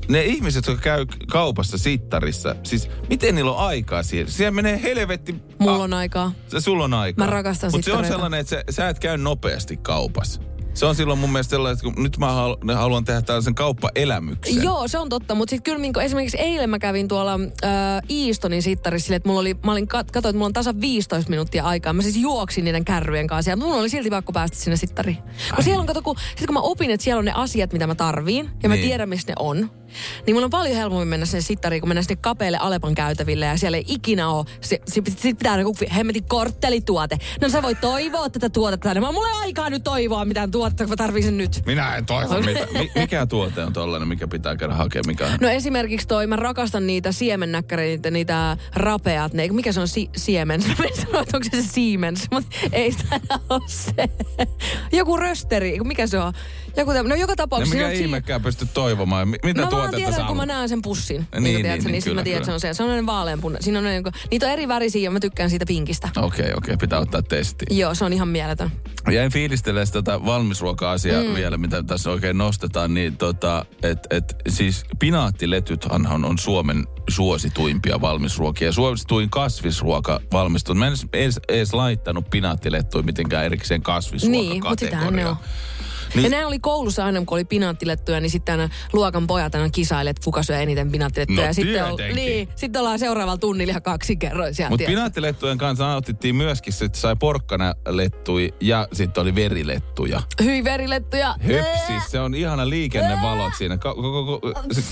ne 0.09 0.23
ihmiset, 0.23 0.67
jotka 0.67 0.81
käy 0.81 1.05
kaupassa 1.31 1.77
sittarissa, 1.77 2.55
siis 2.63 2.89
miten 3.09 3.35
niillä 3.35 3.51
on 3.51 3.67
aikaa 3.67 4.03
siihen? 4.03 4.31
Siellä 4.31 4.51
menee 4.51 4.81
helvetti... 4.83 5.35
Mulla 5.59 5.83
on 5.83 5.93
aikaa. 5.93 6.31
Se 6.47 6.61
sulla 6.61 6.83
on 6.83 6.93
aikaa. 6.93 7.25
Mä 7.25 7.31
rakastan 7.31 7.71
Mutta 7.71 7.85
se 7.85 7.93
on 7.93 8.05
sellainen, 8.05 8.39
että 8.39 8.49
sä, 8.49 8.63
sä 8.69 8.89
et 8.89 8.99
käy 8.99 9.17
nopeasti 9.17 9.77
kaupassa. 9.77 10.41
Se 10.73 10.85
on 10.85 10.95
silloin 10.95 11.19
mun 11.19 11.31
mielestä 11.31 11.49
sellainen, 11.51 11.73
että 11.73 11.83
kun 11.93 12.03
nyt 12.03 12.17
mä 12.17 12.27
halu- 12.31 12.75
haluan 12.75 13.05
tehdä 13.05 13.21
tällaisen 13.21 13.55
kauppaelämyksen. 13.55 14.63
Joo, 14.63 14.87
se 14.87 14.97
on 14.97 15.09
totta, 15.09 15.35
mutta 15.35 15.49
sitten 15.49 15.63
kyllä 15.73 15.81
niin 15.81 15.99
esimerkiksi 16.01 16.37
eilen 16.37 16.69
mä 16.69 16.79
kävin 16.79 17.07
tuolla 17.07 17.33
äh, 17.33 17.71
Eastonin 18.09 18.61
sittarissa 18.61 19.05
silleen, 19.05 19.17
että 19.17 19.29
mulla 19.29 19.41
oli, 19.41 19.55
mä 19.65 19.71
olin, 19.71 19.87
kat, 19.87 20.11
katsoin, 20.11 20.29
että 20.29 20.37
mulla 20.37 20.45
on 20.47 20.53
tasa 20.53 20.73
15 20.81 21.29
minuuttia 21.29 21.63
aikaa. 21.63 21.93
Mä 21.93 22.01
siis 22.01 22.17
juoksin 22.17 22.65
niiden 22.65 22.85
kärryjen 22.85 23.27
kanssa 23.27 23.51
ja 23.51 23.57
mulla 23.57 23.75
oli 23.75 23.89
silti 23.89 24.09
pakko 24.09 24.33
päästä 24.33 24.57
sinne 24.57 24.77
sittariin. 24.77 25.17
Kun 25.55 25.63
siellä 25.63 25.79
on, 25.81 25.87
kato, 25.87 26.01
kun, 26.01 26.15
sit 26.35 26.45
kun 26.47 26.53
mä 26.53 26.59
opin, 26.61 26.91
että 26.91 27.03
siellä 27.03 27.19
on 27.19 27.25
ne 27.25 27.31
asiat, 27.35 27.73
mitä 27.73 27.87
mä 27.87 27.95
tarviin 27.95 28.49
ja 28.63 28.69
mä 28.69 28.75
Niin. 28.75 28.87
tiedän, 28.87 29.09
missä 29.09 29.27
ne 29.31 29.35
on, 29.39 29.71
niin 30.25 30.35
mulla 30.35 30.45
on 30.45 30.51
paljon 30.51 30.75
helpommin 30.75 31.07
mennä 31.07 31.25
sinne 31.25 31.41
sittariin, 31.41 31.81
kun 31.81 31.89
mennä 31.89 32.01
sinne 32.01 32.15
kapeille 32.21 32.57
Alepan 32.57 32.95
käytäville 32.95 33.45
ja 33.45 33.57
siellä 33.57 33.77
ei 33.77 33.85
ikinä 33.87 34.29
ole. 34.29 34.45
Se, 34.61 34.79
se, 34.87 35.01
sit 35.17 35.37
pitää 35.37 35.59
joku 35.59 35.75
hemmetin 35.95 36.23
korttelituote. 36.23 37.17
No 37.41 37.49
sä 37.49 37.61
voit 37.61 37.81
toivoa 37.81 38.29
tätä 38.29 38.49
tuotetta 38.49 38.89
tänne. 38.89 39.01
Mä 39.01 39.11
mulla 39.11 39.27
ei 39.27 39.39
aikaa 39.41 39.69
nyt 39.69 39.83
toivoa 39.83 40.25
mitään 40.25 40.51
tuotetta, 40.51 40.83
kun 40.83 40.89
mä 40.89 40.95
tarvin 40.95 41.23
sen 41.23 41.37
nyt. 41.37 41.61
Minä 41.65 41.95
en 41.95 42.05
toivo 42.05 42.41
mitä. 42.45 42.67
Mi- 42.73 42.91
mikä 42.95 43.25
tuote 43.25 43.63
on 43.63 43.73
tollainen, 43.73 44.07
mikä 44.07 44.27
pitää 44.27 44.55
käydä 44.55 44.73
hakemaan? 44.73 45.07
Mikä 45.07 45.25
on? 45.25 45.31
No 45.41 45.49
esimerkiksi 45.49 46.07
toi, 46.07 46.27
mä 46.27 46.35
rakastan 46.35 46.87
niitä 46.87 47.11
siemennäkkäreitä, 47.11 48.11
niitä 48.11 48.57
rapeat, 48.75 49.33
ne, 49.33 49.47
mikä 49.47 49.71
se 49.71 49.79
on, 49.79 49.87
si- 49.87 50.09
Siemens? 50.15 50.67
Mä 50.67 50.73
en 50.85 50.95
sano, 50.95 51.19
että 51.19 51.37
onko 51.37 51.47
se 51.51 51.61
se 51.61 51.67
Siemens, 51.71 52.27
mutta 52.31 52.49
ei 52.71 52.91
sitä 52.91 53.19
ole 53.49 53.61
se. 53.67 53.93
Joku 54.91 55.17
rösteri, 55.17 55.79
mikä 55.83 56.07
se 56.07 56.19
on? 56.19 56.33
Joku 56.77 56.93
tämmönen, 56.93 57.09
no 57.09 57.21
joka 57.21 57.31
No 57.31 57.35
tapauksessa. 57.35 57.75
mikä 57.75 57.85
siinä 57.85 57.91
on 57.91 57.97
si- 57.97 58.03
ihmekään 58.03 58.41
pysty 58.41 58.67
toivomaan. 58.73 59.27
Mi- 59.27 59.37
Mitä 59.43 59.61
Mä 59.61 59.61
vaan 59.61 59.69
tuotetta 59.69 59.95
tiedän, 59.97 60.13
sä 60.13 60.23
kun 60.23 60.37
mä 60.37 60.45
näen 60.45 60.69
sen 60.69 60.81
pussin. 60.81 61.17
Niin, 61.17 61.27
Niin, 61.31 61.43
niin, 61.43 61.53
niin, 61.53 61.63
tiedät, 61.63 61.83
niin, 61.83 61.91
niin, 61.91 62.03
kyllä, 62.03 62.15
mä 62.15 62.23
tiedän, 62.23 62.37
että 62.37 62.45
se 62.45 62.67
kyllä. 62.67 62.71
on 62.71 62.75
se. 62.75 62.77
Se 62.77 62.83
on 62.83 63.05
vaaleanpunna. 63.05 63.57
Siinä 63.61 63.79
on 63.79 63.85
niin, 63.85 64.03
niitä 64.31 64.45
on 64.45 64.51
eri 64.51 64.67
värisiä 64.67 65.01
ja 65.01 65.11
mä 65.11 65.19
tykkään 65.19 65.49
siitä 65.49 65.65
pinkistä. 65.65 66.09
Okei, 66.17 66.25
okay, 66.25 66.43
okei, 66.43 66.55
okay, 66.57 66.77
pitää 66.77 66.99
ottaa 66.99 67.21
testiin. 67.21 67.77
Joo, 67.77 67.95
se 67.95 68.05
on 68.05 68.13
ihan 68.13 68.27
mieletön. 68.27 68.71
Jäin 69.11 69.31
fiilistelemään 69.31 69.87
tätä 69.91 70.25
valmisruoka-asiaa 70.25 71.23
mm. 71.23 71.35
vielä, 71.35 71.57
mitä 71.57 71.83
tässä 71.83 72.11
oikein 72.11 72.37
nostetaan, 72.37 72.93
niin 72.93 73.17
tota, 73.17 73.65
et, 73.83 73.99
et, 74.09 74.35
siis 74.49 74.85
pinaattiletythän 74.99 76.25
on 76.25 76.37
Suomen 76.39 76.87
suosituimpia 77.09 78.01
valmisruokia. 78.01 78.71
Suosituin 78.71 79.29
kasvisruoka 79.29 80.21
valmistunut. 80.31 80.79
Mä 80.79 80.87
en 80.87 80.93
edes, 81.13 81.39
edes, 81.49 81.73
laittanut 81.73 82.29
pinaattilettuja 82.29 83.03
mitenkään 83.03 83.45
erikseen 83.45 83.81
Niin, 84.27 84.63
mutta 84.63 84.85
sitähän 84.85 85.15
ne 85.15 85.27
on. 85.27 85.35
Niin. 86.15 86.23
Ja 86.23 86.29
näin 86.29 86.47
oli 86.47 86.59
koulussa 86.59 87.05
aina, 87.05 87.19
kun 87.19 87.37
oli 87.37 87.45
pinaattilettuja, 87.45 88.19
niin 88.19 88.29
sitten 88.29 88.59
aina 88.59 88.73
luokan 88.93 89.27
pojat 89.27 89.55
aina 89.55 89.69
kisailet, 89.69 90.17
että 90.17 90.23
kuka 90.23 90.43
syö 90.43 90.57
eniten 90.57 90.91
pinaattilettuja. 90.91 91.41
No 91.41 91.45
ja 91.47 91.53
sitten, 91.53 91.85
tietenkin. 91.85 92.15
niin, 92.15 92.49
sitten 92.55 92.79
ollaan 92.79 92.99
seuraavalla 92.99 93.37
tunnilla 93.37 93.71
ihan 93.71 93.81
kaksi 93.81 94.15
kerroin 94.15 94.55
sieltä. 94.55 94.69
Mutta 94.69 94.85
pinaattilettujen 94.85 95.57
kanssa 95.57 95.85
nautittiin 95.85 96.35
myöskin, 96.35 96.73
että 96.85 96.97
sai 96.97 97.15
porkkanalettuja 97.15 98.49
ja 98.61 98.87
sitten 98.93 99.21
oli 99.21 99.35
verilettuja. 99.35 100.21
Hyi 100.43 100.63
verilettuja. 100.63 101.35
Höpsis, 101.39 102.11
se 102.11 102.19
on 102.19 102.35
ihana 102.35 102.69
liikennevalot 102.69 103.53
siinä. 103.57 103.77
Ka- 103.77 103.95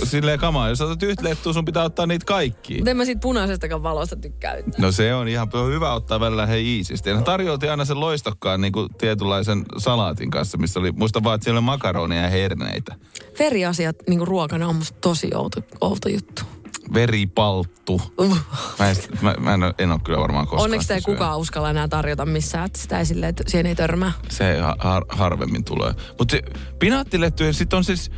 silleen 0.03 0.39
kamaa, 0.39 0.69
jos 0.69 0.81
otat 0.81 1.03
yhtä 1.03 1.23
lettua, 1.23 1.53
sun 1.53 1.65
pitää 1.65 1.83
ottaa 1.83 2.07
niitä 2.07 2.25
kaikki. 2.25 2.73
Mutta 2.75 2.91
en 2.91 2.97
mä 2.97 3.05
siitä 3.05 3.21
punaisestakaan 3.21 3.83
valosta 3.83 4.15
tykkää. 4.15 4.55
No 4.77 4.91
se 4.91 5.15
on 5.15 5.27
ihan 5.27 5.47
on 5.53 5.71
hyvä 5.71 5.93
ottaa 5.93 6.19
välillä 6.19 6.45
hei 6.45 6.77
iisisti. 6.77 7.09
Ja 7.09 7.21
tarjoltiin 7.21 7.71
aina 7.71 7.85
sen 7.85 7.99
loistokkaan 7.99 8.61
niin 8.61 8.73
kuin 8.73 8.89
tietynlaisen 8.97 9.65
salaatin 9.77 10.31
kanssa, 10.31 10.57
missä 10.57 10.79
oli, 10.79 10.91
muista 11.11 11.23
vaan, 11.23 11.35
että 11.35 11.43
siellä 11.43 11.57
oli 11.57 11.65
makaronia 11.65 12.21
ja 12.21 12.29
herneitä. 12.29 12.95
Veriasiat 13.39 13.95
niin 14.09 14.27
ruokana 14.27 14.67
on 14.67 14.75
musta 14.75 14.97
tosi 15.01 15.29
outo, 15.35 15.61
outo 15.81 16.09
juttu. 16.09 16.41
Veripalttu. 16.93 18.01
Uh. 18.17 18.37
Mä 18.79 18.89
en, 18.89 18.95
mä, 19.21 19.35
mä 19.39 19.53
en, 19.53 19.63
ole- 19.63 19.73
en 19.77 19.91
ole 19.91 19.99
kyllä 20.03 20.19
varmaan 20.19 20.47
koskaan 20.47 20.63
Onneksi 20.63 20.83
sitä 20.83 20.95
ei 20.95 21.01
kukaan 21.01 21.39
uskalla 21.39 21.69
enää 21.69 21.87
tarjota 21.87 22.25
missään, 22.25 22.65
että 22.65 22.79
sitä 22.79 22.99
ei 22.99 23.05
silleen, 23.05 23.29
että 23.29 23.43
siihen 23.47 23.65
ei 23.65 23.75
törmää. 23.75 24.11
Se 24.29 24.59
ha- 24.59 24.75
har- 24.79 25.05
harvemmin 25.09 25.63
tulee. 25.63 25.93
Mutta 26.19 26.37
pinaattilettujen 26.79 27.53
sitten 27.53 27.77
on 27.77 27.83
siis, 27.83 28.11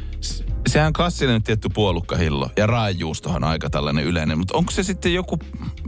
sehän 0.67 0.93
klassinen 0.93 1.43
tietty 1.43 1.69
puolukkahillo. 1.73 2.49
Ja 2.57 2.67
raajuustohan 2.67 3.43
on 3.43 3.49
aika 3.49 3.69
tällainen 3.69 4.05
yleinen. 4.05 4.37
Mutta 4.37 4.57
onko 4.57 4.71
se 4.71 4.83
sitten 4.83 5.13
joku 5.13 5.39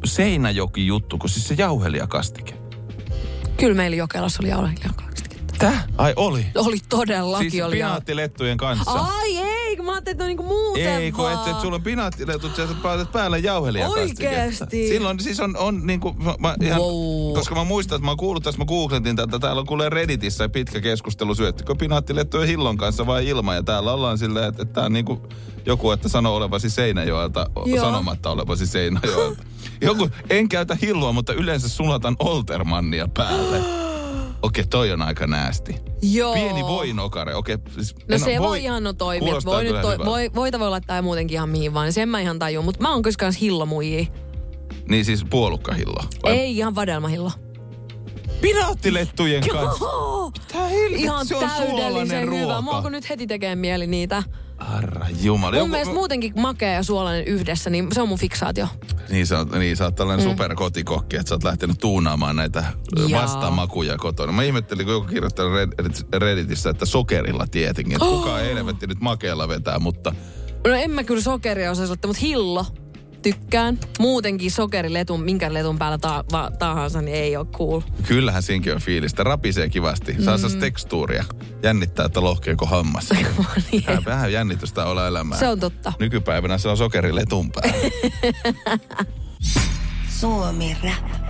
seinäjoki 0.05 0.87
juttu, 0.87 1.17
kun 1.17 1.29
siis 1.29 1.47
se 1.47 1.55
jauhelijakastike? 1.57 2.53
Kyllä 3.57 3.75
meillä 3.75 3.97
Jokelassa 3.97 4.43
oli 4.43 4.49
jauhelia 4.49 4.89
Täh? 5.57 5.85
Ai 5.97 6.13
oli. 6.15 6.45
Oli 6.55 6.77
todellakin 6.89 7.51
Siis 7.51 7.63
oli 7.63 7.75
pinaattilettujen 7.75 8.57
kanssa. 8.57 8.91
Ai 8.91 9.37
ei, 9.37 9.75
kun 9.75 9.85
mä 9.85 9.91
ajattelin, 9.91 10.13
että 10.15 10.23
on 10.23 10.27
niinku 10.27 10.43
muuten 10.43 10.87
Ei, 10.87 11.11
kun 11.11 11.23
vaan. 11.25 11.47
et, 11.49 11.55
et 11.55 11.61
sulla 11.61 11.75
on 11.75 11.81
pinaattiletut 11.81 12.57
ja 12.57 12.67
sä 12.67 12.73
päätät 12.83 13.11
päälle 13.11 13.39
jauhelijakastiketta. 13.39 14.35
Oikeesti? 14.41 14.87
Silloin 14.87 15.19
siis 15.19 15.39
on, 15.39 15.57
on 15.57 15.87
niinku, 15.87 16.15
mä, 16.39 16.55
ihan, 16.63 16.81
Wow. 16.81 17.33
koska 17.33 17.55
mä 17.55 17.63
muistan, 17.63 17.95
että 17.95 18.05
mä 18.05 18.11
oon 18.11 18.17
kuullut 18.17 18.43
tässä, 18.43 18.59
mä 18.59 18.65
googletin 18.65 19.15
tätä, 19.15 19.39
täällä 19.39 19.59
on 19.59 19.65
kuulee 19.65 19.89
Redditissä 19.89 20.49
pitkä 20.49 20.81
keskustelu, 20.81 21.35
syöttikö 21.35 21.75
pinaattilettuja 21.75 22.45
hillon 22.45 22.77
kanssa 22.77 23.05
vai 23.05 23.27
ilman, 23.27 23.55
ja 23.55 23.63
täällä 23.63 23.93
ollaan 23.93 24.17
silleen, 24.17 24.45
että, 24.49 24.61
että 24.61 24.73
tää 24.73 24.85
on 24.85 24.93
niinku 24.93 25.21
joku, 25.65 25.91
että 25.91 26.09
sano 26.09 26.35
olevasi 26.35 26.69
Seinäjoelta, 26.69 27.49
Joo. 27.65 27.79
sanomatta 27.85 28.29
olevasi 28.31 28.67
Seinäjoelta. 28.67 29.43
Joku, 29.81 30.09
en 30.29 30.49
käytä 30.49 30.77
hilloa, 30.81 31.11
mutta 31.11 31.33
yleensä 31.33 31.69
sulatan 31.69 32.15
Oltermannia 32.19 33.07
päälle. 33.17 33.61
Okei, 34.45 34.65
toi 34.65 34.91
on 34.91 35.01
aika 35.01 35.27
näästi. 35.27 35.75
Joo. 36.01 36.33
Pieni 36.33 36.61
voinokare, 36.63 37.35
okei. 37.35 37.57
Siis, 37.75 37.95
No 38.09 38.17
se 38.17 38.39
voi 38.39 38.63
ihan 38.63 38.83
no 38.83 38.93
toimia. 38.93 39.31
Voi 39.31 39.33
nyt 39.35 39.43
toi, 39.45 39.67
hyvältä. 39.67 40.05
voi, 40.05 40.31
voita 40.35 40.59
voi 40.59 40.69
laittaa 40.69 41.01
muutenkin 41.01 41.35
ihan 41.35 41.49
mihin 41.49 41.73
vaan. 41.73 41.93
Sen 41.93 42.09
mä 42.09 42.19
ihan 42.19 42.39
tajun. 42.39 42.65
Mutta 42.65 42.81
mä 42.81 42.91
oon 42.93 43.01
kyllä 43.01 43.15
kans 43.19 43.41
hillomuijia. 43.41 44.05
Niin 44.89 45.05
siis 45.05 45.25
puolukkahillo. 45.29 46.03
vai? 46.23 46.37
Ei 46.37 46.57
ihan 46.57 46.75
vadelmahillo. 46.75 47.31
Pinaattilettujen 48.41 49.47
kanssa. 49.47 49.85
Oh, 49.85 50.33
Tää 50.53 50.67
helvetti, 50.67 51.01
ihan 51.03 51.25
se 51.25 51.35
on 51.35 51.49
täydellisen 51.49 52.31
hyvä. 52.41 52.57
oonko 52.57 52.89
nyt 52.89 53.09
heti 53.09 53.27
tekee 53.27 53.55
mieli 53.55 53.87
niitä. 53.87 54.23
Arra 54.57 55.07
jumala. 55.21 55.59
Mun 55.59 55.69
mielestä 55.69 55.93
muutenkin 55.93 56.33
makea 56.41 56.69
ja 56.71 56.83
suolainen 56.83 57.27
yhdessä, 57.27 57.69
niin 57.69 57.87
se 57.93 58.01
on 58.01 58.09
mun 58.09 58.17
fiksaatio. 58.17 58.67
Niin 59.09 59.27
sä, 59.27 59.37
oot, 59.37 59.51
niin 59.51 59.77
sä 59.77 59.83
oot 59.83 59.95
tällainen 59.95 60.25
mm. 60.25 60.31
superkotikokki, 60.31 61.15
että 61.15 61.29
sä 61.29 61.35
oot 61.35 61.43
lähtenyt 61.43 61.79
tuunaamaan 61.79 62.35
näitä 62.35 62.63
Jaa. 63.07 63.21
vastamakuja 63.21 63.97
kotona. 63.97 64.31
Mä 64.31 64.43
ihmettelin, 64.43 64.85
kun 64.85 64.93
joku 64.93 65.07
kirjoittanut 65.07 65.53
Red- 65.53 66.19
Redditissä, 66.19 66.69
että 66.69 66.85
sokerilla 66.85 67.47
tietenkin. 67.47 67.93
Että 67.93 68.05
kukaan 68.05 68.41
ei 68.43 68.55
helvetti 68.55 68.87
nyt 68.87 68.99
makealla 68.99 69.47
vetää, 69.47 69.79
mutta 69.79 70.15
No 70.67 70.73
en 70.73 70.91
mä 70.91 71.03
kyllä 71.03 71.21
sokeria 71.21 71.71
ottaa, 71.71 71.87
mutta 71.87 72.21
hillo 72.21 72.65
tykkään. 73.33 73.79
Muutenkin 73.99 74.51
sokeriletun, 74.51 75.23
minkä 75.23 75.53
letun 75.53 75.77
päällä 75.79 75.97
ta- 75.97 76.23
va- 76.31 76.51
tahansa, 76.59 77.01
niin 77.01 77.17
ei 77.17 77.37
ole 77.37 77.45
cool. 77.45 77.81
kyllähän 78.07 78.43
siinkin 78.43 78.73
on 78.73 78.81
fiilistä. 78.81 79.23
Rapisee 79.23 79.69
kivasti. 79.69 80.15
Saa 80.23 80.37
mm. 80.37 80.59
tekstuuria. 80.59 81.23
Jännittää, 81.63 82.05
että 82.05 82.21
lohkeeko 82.21 82.65
hammas. 82.65 83.09
Vähän- 83.87 84.05
Vähän 84.05 84.33
jännitystä 84.33 84.85
olla 84.85 85.07
elämää. 85.07 85.39
Se 85.39 85.47
on 85.47 85.59
totta. 85.59 85.93
Nykypäivänä 85.99 86.57
se 86.57 86.69
on 86.69 86.77
sokeriletun 86.77 87.51
päällä. 87.51 87.77
Suomi 90.19 90.77
Rap. 90.83 91.24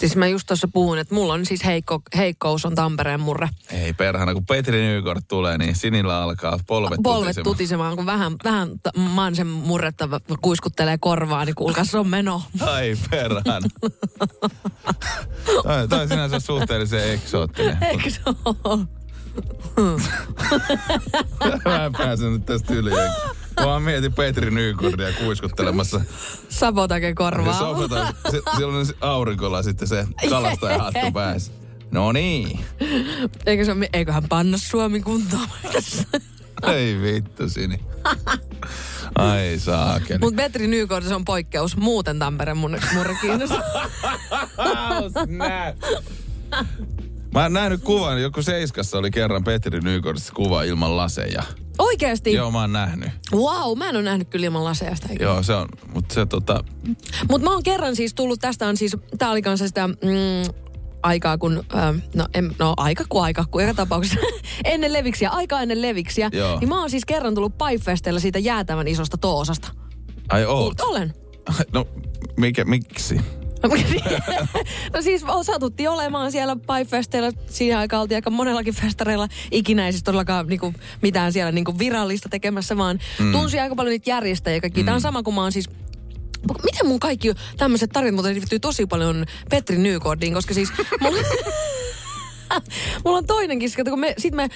Siis 0.00 0.16
mä 0.16 0.26
just 0.26 0.46
tuossa 0.46 0.68
puhun, 0.72 0.98
että 0.98 1.14
mulla 1.14 1.32
on 1.32 1.46
siis 1.46 1.64
heikko, 1.64 2.02
heikkous 2.16 2.64
on 2.64 2.74
Tampereen 2.74 3.20
murre. 3.20 3.48
Ei 3.72 3.92
perhana, 3.92 4.34
kun 4.34 4.46
Petri 4.46 4.86
Nykort 4.86 5.24
tulee, 5.28 5.58
niin 5.58 5.76
sinillä 5.76 6.22
alkaa 6.22 6.58
polvet, 6.66 6.98
Polvet 7.02 7.26
tutisemaan. 7.28 7.44
tutisemaan, 7.56 7.96
kun 7.96 8.06
vähän, 8.06 8.32
vähän 8.44 8.68
t- 8.78 8.96
mansen 8.96 9.46
murretta 9.46 10.08
kuiskuttelee 10.42 10.98
korvaa, 10.98 11.44
niin 11.44 11.54
kuulkaa, 11.54 11.84
se 11.84 11.98
on 11.98 12.08
meno. 12.08 12.42
Ai 12.60 12.96
perhana. 13.10 13.68
toi, 15.62 15.88
toi 15.88 16.08
sinänsä 16.08 16.40
suhteellisen 16.40 17.12
eksoottinen. 17.12 17.78
Ole? 18.64 18.84
Mä 21.64 21.84
en 21.84 21.92
pääse 21.92 22.30
nyt 22.30 22.46
tästä 22.46 22.74
yli. 22.74 22.90
Mä 23.58 23.66
vaan 23.66 23.82
mietin 23.82 24.12
Petri 24.12 24.50
Nykordia 24.50 25.12
kuiskuttelemassa. 25.12 26.00
Sabotake 26.48 27.14
korvaa. 27.14 27.68
On 28.64 28.86
se 28.86 28.94
aurinkolla 29.00 29.62
sitten 29.62 29.88
se 29.88 30.06
kalastajahattu 30.30 31.12
päässä. 31.14 31.52
No 31.90 32.12
niin. 32.12 32.64
Eikö 33.46 33.64
se, 33.64 33.72
eiköhän 33.92 34.28
panna 34.28 34.58
Suomi 34.58 35.00
kuntoon. 35.00 35.48
Ei 36.66 37.02
vittu 37.02 37.48
sini. 37.48 37.80
Ai 39.14 39.58
saakeli. 39.58 40.18
Mutta 40.18 40.36
Petri 40.36 40.66
Nykort, 40.66 41.06
se 41.06 41.14
on 41.14 41.24
poikkeus. 41.24 41.76
Muuten 41.76 42.18
Tampere 42.18 42.54
mun 42.54 42.78
murre 42.94 43.14
kiinnostaa. 43.20 43.62
Mä 47.34 47.42
oon 47.42 47.52
nähnyt 47.52 47.82
kuvan, 47.82 48.22
joku 48.22 48.42
Seiskassa 48.42 48.98
oli 48.98 49.10
kerran 49.10 49.44
Petri 49.44 49.80
Nykortissa 49.80 50.32
kuva 50.32 50.62
ilman 50.62 50.96
laseja. 50.96 51.42
Oikeesti? 51.78 52.32
Joo, 52.32 52.50
mä 52.50 52.60
oon 52.60 52.72
nähnyt. 52.72 53.10
Wow, 53.32 53.78
mä 53.78 53.88
en 53.88 53.96
ole 53.96 54.04
nähnyt 54.04 54.28
kyllä 54.28 54.46
ilman 54.46 54.64
laseja 54.64 54.94
sitä 54.96 55.08
ikinä. 55.12 55.30
Joo, 55.30 55.42
se 55.42 55.52
on, 55.52 55.68
mutta 55.94 56.14
se 56.14 56.26
tota, 56.26 56.64
Mutta 57.28 57.48
mä 57.48 57.52
oon 57.52 57.62
kerran 57.62 57.96
siis 57.96 58.14
tullut, 58.14 58.40
tästä 58.40 58.66
on 58.66 58.76
siis, 58.76 58.96
tää 59.18 59.30
oli 59.30 59.42
kanssa 59.42 59.68
sitä 59.68 59.88
mm, 59.88 59.94
aikaa 61.02 61.38
kun, 61.38 61.64
ähm, 61.74 61.96
no, 62.14 62.26
en, 62.34 62.54
no 62.58 62.74
aika 62.76 63.04
kuin 63.08 63.24
aika, 63.24 63.44
kuin 63.50 63.62
joka 63.66 63.74
tapauksessa 63.76 64.20
ennen 64.64 64.92
leviksiä, 64.92 65.30
aika 65.30 65.60
ennen 65.60 65.82
leviksiä. 65.82 66.30
Joo. 66.32 66.60
Niin 66.60 66.68
mä 66.68 66.80
oon 66.80 66.90
siis 66.90 67.04
kerran 67.04 67.34
tullut 67.34 67.58
Pipefestellä 67.58 68.20
siitä 68.20 68.38
jäätävän 68.38 68.88
isosta 68.88 69.18
toosasta. 69.18 69.68
ai 70.28 70.44
oot. 70.44 70.80
Olen. 70.80 71.14
No, 71.72 71.86
mikä, 72.36 72.64
miksi? 72.64 73.20
no 74.94 75.02
siis 75.02 75.24
satuttiin 75.42 75.90
olemaan 75.90 76.32
siellä 76.32 76.56
Pipefesteillä. 76.56 77.32
Siihen 77.50 77.78
aikaan 77.78 78.00
oltiin 78.00 78.16
aika 78.16 78.30
monellakin 78.30 78.74
festareilla. 78.74 79.28
Ikinä 79.50 79.86
ei 79.86 79.92
siis 79.92 80.02
todellakaan 80.02 80.46
niinku, 80.46 80.74
mitään 81.02 81.32
siellä 81.32 81.52
niinku 81.52 81.78
virallista 81.78 82.28
tekemässä, 82.28 82.76
vaan 82.76 82.98
mm. 83.18 83.32
tunsi 83.32 83.60
aika 83.60 83.74
paljon 83.74 83.90
niitä 83.90 84.10
järjestäjiä. 84.10 84.60
Kaikki. 84.60 84.80
Mm. 84.80 84.84
Tämä 84.84 84.94
on 84.94 85.00
sama 85.00 85.22
kuin 85.22 85.34
mä 85.34 85.42
oon 85.42 85.52
siis 85.52 85.68
Miten 86.64 86.86
mun 86.86 87.00
kaikki 87.00 87.34
tämmöiset 87.56 87.90
tarinat 87.90 88.14
muuten 88.14 88.34
liittyy 88.34 88.60
tosi 88.60 88.86
paljon 88.86 89.26
Petri 89.50 89.78
Nykordiin, 89.78 90.34
koska 90.34 90.54
siis 90.54 90.72
mulla, 91.00 91.18
mulla 93.04 93.18
on 93.18 93.26
toinenkin, 93.26 93.72
kato, 93.76 93.90
kun 93.90 94.00
me, 94.00 94.14
sit 94.18 94.34
me 94.34 94.42
äh, 94.42 94.50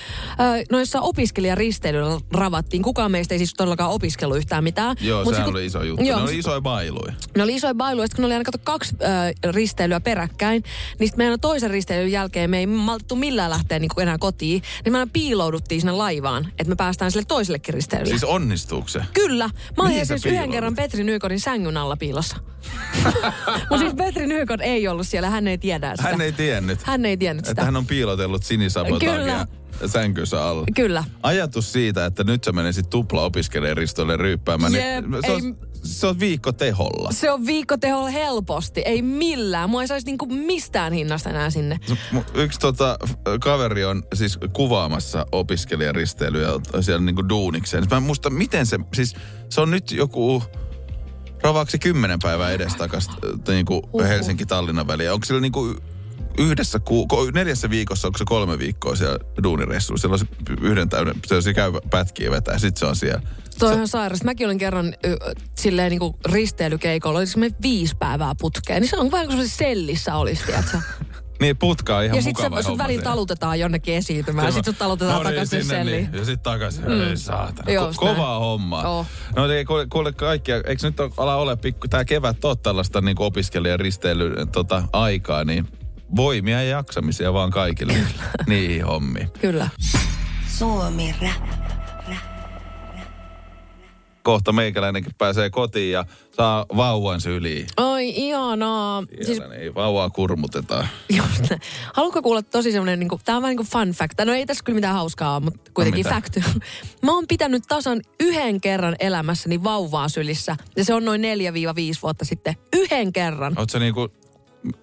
noissa 0.70 1.00
opiskelijaristeilyillä 1.00 2.20
ravattiin. 2.32 2.82
Kukaan 2.82 3.10
meistä 3.10 3.34
ei 3.34 3.38
siis 3.38 3.54
todellakaan 3.54 3.90
opiskellut 3.90 4.36
yhtään 4.36 4.64
mitään. 4.64 4.96
Joo, 5.00 5.24
Mut 5.24 5.34
sehän 5.34 5.46
sit, 5.48 5.54
oli 5.54 5.66
iso 5.66 5.82
juttu. 5.82 6.04
Joo, 6.04 6.18
ne 6.18 6.24
oli 6.24 6.38
isoja 6.38 6.60
bailuja. 6.60 7.12
ne 7.36 7.42
oli 7.42 7.54
isoja 7.54 7.74
bailuja, 7.74 8.08
kun 8.08 8.22
ne 8.22 8.26
oli 8.26 8.34
aina 8.34 8.44
kato 8.44 8.58
kaksi 8.64 8.96
äh, 9.04 9.52
risteilyä 9.52 10.00
peräkkäin, 10.00 10.62
niin 10.98 11.08
sitten 11.08 11.24
meidän 11.24 11.40
toisen 11.40 11.70
risteilyn 11.70 12.12
jälkeen 12.12 12.50
me 12.50 12.58
ei 12.58 12.66
maltettu 12.66 13.16
millään 13.16 13.50
lähteä 13.50 13.78
niin 13.78 13.90
enää 13.98 14.18
kotiin, 14.18 14.62
niin 14.84 14.92
me 14.92 14.98
aina 14.98 15.10
piilouduttiin 15.12 15.80
sinne 15.80 15.92
laivaan, 15.92 16.48
että 16.58 16.68
me 16.68 16.76
päästään 16.76 17.10
sille 17.10 17.24
toisellekin 17.28 17.74
risteilylle. 17.74 18.10
Siis 18.10 18.24
onnistuuko 18.24 18.88
se? 18.88 19.00
Kyllä. 19.14 19.50
Mä 19.76 19.82
olin 19.82 20.06
siis 20.06 20.26
yhden 20.26 20.50
kerran 20.50 20.74
Petri 20.74 21.04
Nykodin 21.04 21.40
sängyn 21.40 21.76
alla 21.76 21.96
piilossa. 21.96 22.36
Mutta 23.70 23.78
siis 23.78 23.94
Petri 23.94 24.26
Nykod 24.26 24.60
ei 24.60 24.88
ollut 24.88 25.08
siellä, 25.08 25.30
hän 25.30 25.48
ei 25.48 25.58
tiedä 25.58 25.96
sitä. 25.96 26.08
Hän 26.08 26.20
ei 26.20 26.32
tiennyt, 26.32 26.82
hän 26.82 27.04
ei 27.06 27.16
tiennyt 27.16 27.42
että 27.42 27.50
sitä. 27.50 27.64
hän 27.64 27.76
on 27.76 27.81
piilotellut 27.86 28.44
sinisavon 28.44 28.98
Kyllä. 28.98 29.16
takia 29.18 29.46
sänkynsä 29.86 30.44
alla. 30.44 30.64
Kyllä. 30.76 31.04
Ajatus 31.22 31.72
siitä, 31.72 32.06
että 32.06 32.24
nyt 32.24 32.44
sä 32.44 32.52
menisit 32.52 32.90
tupla 32.90 33.22
opiskelijaristolle 33.24 34.16
ryyppäämään, 34.16 34.74
Jep, 34.74 35.06
niin 35.06 35.22
se, 35.26 35.32
ei- 35.32 35.34
on, 35.36 35.56
se 35.84 36.06
on 36.06 36.20
viikko 36.20 36.52
teholla. 36.52 37.12
Se 37.12 37.30
on 37.30 37.46
viikkoteholla 37.46 38.08
helposti, 38.10 38.82
ei 38.84 39.02
millään. 39.02 39.70
Mua 39.70 39.82
ei 39.82 39.88
saisi 39.88 40.06
niinku 40.06 40.26
mistään 40.26 40.92
hinnasta 40.92 41.30
enää 41.30 41.50
sinne. 41.50 41.80
Mu- 42.14 42.24
Yksi 42.34 42.60
tota, 42.60 42.98
kaveri 43.40 43.84
on 43.84 44.02
siis 44.14 44.38
kuvaamassa 44.52 45.26
opiskelijaristeilyä 45.32 46.48
siellä 46.80 47.04
niinku 47.04 47.28
duunikseen. 47.28 47.84
Mä 47.90 47.96
en 47.96 48.02
muista, 48.02 48.30
miten 48.30 48.66
se, 48.66 48.78
siis 48.94 49.14
se 49.48 49.60
on 49.60 49.70
nyt 49.70 49.92
joku 49.92 50.42
ravaaksi 51.42 51.78
kymmenen 51.78 52.18
päivää 52.22 52.50
edestakas 52.50 53.10
niinku 53.48 53.88
Helsinki-Tallinnan 54.08 54.86
väliä. 54.86 55.14
Onko 55.14 55.26
sillä 55.26 55.40
niinku 55.40 55.76
yhdessä 56.38 56.78
ku, 56.80 57.06
ko- 57.12 57.32
neljässä 57.34 57.70
viikossa, 57.70 58.08
onko 58.08 58.18
se 58.18 58.24
kolme 58.24 58.58
viikkoa 58.58 58.96
siellä 58.96 59.18
duuniressuun? 59.42 59.98
Siellä 59.98 60.14
on 60.14 60.18
se 60.18 60.26
yhden 60.60 60.88
täyden, 60.88 61.14
se 61.26 61.34
on 61.34 61.42
se 61.42 61.54
käy 61.54 61.72
pätkiä 61.90 62.30
vetää, 62.30 62.58
sit 62.58 62.76
se 62.76 62.86
on 62.86 62.96
siellä. 62.96 63.22
Toi 63.58 63.68
on 63.68 63.74
ihan 63.74 63.88
sairas. 63.88 64.24
Mäkin 64.24 64.46
olin 64.46 64.58
kerran 64.58 64.94
silleen 65.56 65.90
niinku 65.90 66.18
risteilykeikolla, 66.32 67.18
oliko 67.18 67.32
me 67.36 67.50
viisi 67.62 67.96
päivää 67.98 68.34
putkeen. 68.40 68.80
Niin 68.82 68.90
se 68.90 68.96
on 68.96 69.10
vähän 69.10 69.26
kuin 69.26 69.48
se 69.48 69.56
sellissä 69.56 70.14
olisi, 70.16 70.44
tiedätkö? 70.46 70.78
Niin 71.40 71.56
putka 71.56 71.96
on 71.96 72.04
ihan 72.04 72.16
Ja 72.16 72.22
sitten 72.22 72.44
se, 72.44 72.56
sut 72.56 72.64
homma 72.66 72.84
väliin 72.84 73.02
talutetaan 73.02 73.60
jonnekin 73.60 73.94
esiintymään. 73.94 74.52
Sitten 74.52 74.72
sut 74.72 74.78
talutetaan 74.78 75.16
No 75.16 75.22
niin, 75.22 75.34
takaisin 75.34 75.60
sinne 75.62 75.74
selliin. 75.78 76.04
Niin. 76.04 76.18
Ja 76.18 76.24
sitten 76.24 76.40
takaisin. 76.52 76.84
Mm. 76.84 77.00
Ei 77.08 77.16
saatana. 77.16 77.68
Ko- 77.70 77.86
Just 77.86 77.98
kovaa 77.98 78.14
näin. 78.16 78.40
hommaa. 78.40 78.88
Oh. 78.98 79.06
No 79.36 79.46
niin, 79.46 79.66
kuule, 79.66 79.86
kuule 79.86 80.12
kaikkia, 80.12 80.56
eikö 80.56 80.86
nyt 80.86 80.96
ala 81.16 81.36
ole 81.36 81.56
pikku, 81.56 81.88
tää 81.88 82.04
kevät 82.04 82.44
ole 82.44 82.56
tällaista 82.56 83.00
niin 83.00 83.16
opiskelijan 83.18 83.80
risteily 83.80 84.34
tota, 84.52 84.82
aikaa, 84.92 85.44
niin 85.44 85.68
voimia 86.16 86.62
ja 86.62 86.68
jaksamisia 86.68 87.32
vaan 87.32 87.50
kaikille 87.50 87.94
niihin 88.46 88.84
hommiin. 88.86 89.30
Kyllä. 89.40 89.68
Suomi 90.58 91.14
Rap. 91.22 91.62
Kohta 94.22 94.52
meikäläinenkin 94.52 95.12
pääsee 95.18 95.50
kotiin 95.50 95.92
ja 95.92 96.04
saa 96.36 96.66
vauvan 96.76 97.20
syliin. 97.20 97.66
Oi, 97.76 98.08
ihanaa. 98.08 99.02
Siellä 99.24 99.48
Siis, 99.48 99.58
niin 99.60 99.74
vauvaa 99.74 100.10
kurmutetaan. 100.10 100.88
just 101.16 101.50
näin. 101.50 101.60
Haluatko 101.94 102.22
kuulla 102.22 102.42
tosi 102.42 102.72
semmoinen, 102.72 102.98
niin 102.98 103.08
kuin, 103.08 103.20
tämä 103.24 103.36
on 103.36 103.42
vähän 103.42 103.50
niin 103.56 103.56
kuin 103.56 103.84
fun 103.86 103.90
fact. 103.90 104.20
No 104.24 104.32
ei 104.32 104.46
tässä 104.46 104.64
kyllä 104.64 104.74
mitään 104.74 104.94
hauskaa, 104.94 105.40
mutta 105.40 105.70
kuitenkin 105.74 106.06
mitä? 106.06 106.10
fact. 106.14 106.36
Mä 107.02 107.14
oon 107.14 107.24
pitänyt 107.28 107.62
tasan 107.68 108.00
yhden 108.20 108.60
kerran 108.60 108.96
elämässäni 108.98 109.62
vauvaa 109.62 110.08
sylissä. 110.08 110.56
Ja 110.76 110.84
se 110.84 110.94
on 110.94 111.04
noin 111.04 111.22
4-5 111.22 111.24
vuotta 112.02 112.24
sitten. 112.24 112.54
Yhden 112.76 113.12
kerran. 113.12 113.58
Oot 113.58 113.70
se 113.70 113.78
niinku, 113.78 114.08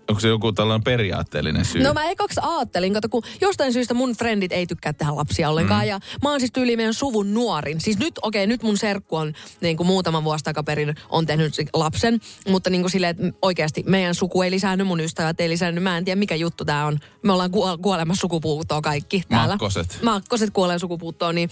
onko 0.09 0.19
se 0.19 0.27
joku 0.27 0.51
tällainen 0.51 0.83
periaatteellinen 0.83 1.65
syy? 1.65 1.83
No 1.83 1.93
mä 1.93 2.09
ekaksi 2.09 2.39
ajattelin, 2.43 2.93
kato 2.93 3.09
kun 3.09 3.23
jostain 3.41 3.73
syystä 3.73 3.93
mun 3.93 4.15
frendit 4.15 4.51
ei 4.51 4.67
tykkää 4.67 4.93
tehdä 4.93 5.15
lapsia 5.15 5.49
ollenkaan. 5.49 5.81
Mm. 5.81 5.87
Ja 5.87 5.99
mä 6.23 6.31
oon 6.31 6.39
siis 6.39 6.51
tyyli 6.51 6.75
meidän 6.75 6.93
suvun 6.93 7.33
nuorin. 7.33 7.81
Siis 7.81 7.97
nyt, 7.97 8.13
okei, 8.21 8.47
nyt 8.47 8.63
mun 8.63 8.77
serkku 8.77 9.15
on 9.15 9.33
niin 9.61 9.77
kuin 9.77 9.87
muutama 9.87 10.23
vuosi 10.23 10.43
takaperin 10.43 10.95
on 11.09 11.25
tehnyt 11.25 11.53
se 11.53 11.65
lapsen. 11.73 12.19
Mutta 12.49 12.69
niin 12.69 12.81
kuin 12.81 12.91
silleen, 12.91 13.11
että 13.11 13.37
oikeasti 13.41 13.83
meidän 13.87 14.15
suku 14.15 14.41
ei 14.41 14.51
lisännyt, 14.51 14.87
mun 14.87 14.99
ystävät 14.99 15.41
ei 15.41 15.49
lisännyt. 15.49 15.83
Mä 15.83 15.97
en 15.97 16.05
tiedä 16.05 16.19
mikä 16.19 16.35
juttu 16.35 16.65
tää 16.65 16.85
on. 16.85 16.99
Me 17.23 17.33
ollaan 17.33 17.51
kuol- 17.51 17.81
kuolemassa 17.81 18.21
sukupuuttoon 18.21 18.81
kaikki 18.81 19.23
täällä. 19.29 19.53
Makkoset. 19.53 19.99
Makkoset 20.03 20.49
kuolee 20.49 20.79
sukupuuttoon, 20.79 21.35
niin, 21.35 21.49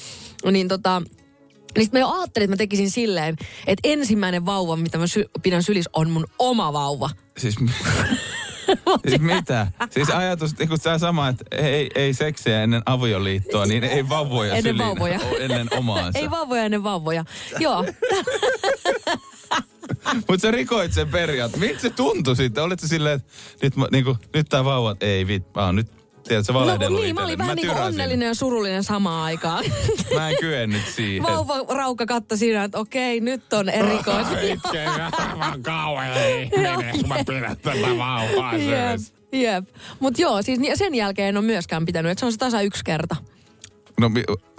niin 0.51 0.67
tota... 0.67 1.01
Niin 1.75 1.85
sit 1.85 1.93
mä 1.93 1.99
jo 1.99 2.09
ajattelin, 2.09 2.43
että 2.43 2.53
mä 2.53 2.57
tekisin 2.57 2.91
silleen, 2.91 3.35
että 3.67 3.89
ensimmäinen 3.89 4.45
vauva, 4.45 4.75
mitä 4.75 4.97
mä 4.97 5.07
sy- 5.07 5.29
pidän 5.43 5.63
sylissä, 5.63 5.89
on 5.93 6.09
mun 6.09 6.27
oma 6.39 6.73
vauva. 6.73 7.09
Siis, 7.38 7.56
siis 9.08 9.21
mitä? 9.21 9.67
Siis 9.89 10.10
ajatus, 10.10 10.58
niin 10.58 10.69
kuin 10.69 10.82
tämä 10.82 10.97
sama, 10.97 11.28
että 11.28 11.45
ei, 11.52 11.89
ei 11.95 12.13
seksiä 12.13 12.63
ennen 12.63 12.82
avioliittoa, 12.86 13.65
niin 13.65 13.84
ei 13.84 14.10
vauvoja 14.10 14.54
Ennen 14.56 14.63
syliin 14.76 14.88
vauvoja. 14.88 15.19
ennen 15.39 15.67
omaansa. 15.78 16.19
Ei 16.19 16.30
vauvoja 16.30 16.63
ennen 16.63 16.84
vauvoja. 16.84 17.26
Joo, 17.60 17.86
Mutta 20.15 20.41
sä 20.41 20.52
rikoit 20.52 20.93
sen 20.93 21.08
periaatteen. 21.10 21.60
Miltä 21.60 21.82
se 21.82 21.89
tuntui 21.89 22.36
sitten? 22.36 22.63
Olit 22.63 22.80
sä 22.80 22.88
silleen, 22.88 23.15
että 23.15 23.32
nyt, 23.62 23.76
mä, 23.76 23.88
niinku, 23.91 24.17
nyt 24.34 24.50
tää 24.50 24.65
vauva, 24.65 24.95
ei 25.02 25.28
vit, 25.28 25.43
mä 25.56 25.65
oon 25.65 25.76
nyt, 25.76 25.88
tiedätkö, 26.27 26.53
No 26.53 26.59
valehdellut 26.59 27.01
niin, 27.01 27.15
mä 27.15 27.23
olin 27.23 27.37
vähän 27.37 27.55
niin 27.55 27.67
kuin 27.67 27.75
tyräsin. 27.75 27.93
onnellinen 27.93 28.27
ja 28.27 28.33
surullinen 28.35 28.83
samaan 28.83 29.23
aikaan. 29.23 29.65
Mä 30.15 30.29
en 30.29 30.35
kyennyt 30.39 30.81
siihen. 30.95 31.23
Vauva 31.23 31.75
Raukka 31.75 32.05
katsoi 32.05 32.37
siinä, 32.37 32.63
että 32.63 32.79
okei, 32.79 33.19
nyt 33.19 33.53
on 33.53 33.69
erikois. 33.69 34.27
Itse 34.53 34.85
aivan 34.85 35.63
kauhean 35.63 36.29
ihminen, 36.41 36.99
kun 36.99 37.07
mä 37.07 37.17
pidän 37.27 37.57
tätä 37.57 37.97
vauvaa 37.97 38.53
Jep. 39.31 39.67
Mutta 39.99 40.21
joo, 40.21 40.41
siis 40.41 40.59
sen 40.75 40.95
jälkeen 40.95 41.29
en 41.29 41.37
ole 41.37 41.45
myöskään 41.45 41.85
pitänyt, 41.85 42.11
että 42.11 42.19
se 42.19 42.25
on 42.25 42.31
se 42.31 42.37
tasa 42.37 42.61
yksi 42.61 42.83
kerta. 42.83 43.15
No 43.99 44.11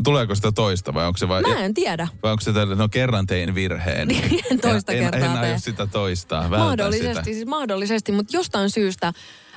tuleeko 0.04 0.34
sitä 0.34 0.52
toista 0.52 0.94
vai 0.94 1.06
onko 1.06 1.16
se 1.16 1.28
vai... 1.28 1.42
Mä 1.42 1.64
en 1.64 1.74
tiedä. 1.74 2.08
Vai 2.22 2.32
onko 2.32 2.40
se 2.40 2.52
tällä, 2.52 2.74
no 2.74 2.88
kerran 2.88 3.26
tein 3.26 3.54
virheen. 3.54 4.08
En 4.50 4.60
toista 4.60 4.92
en, 4.92 4.98
kertaa 4.98 5.20
en, 5.20 5.36
en 5.36 5.38
aio 5.38 5.58
sitä 5.58 5.86
toistaa, 5.86 6.48
Mahdollisesti, 6.48 7.08
sitä. 7.08 7.24
siis 7.24 7.46
mahdollisesti, 7.46 8.12
mutta 8.12 8.36
jostain 8.36 8.70
syystä 8.70 9.12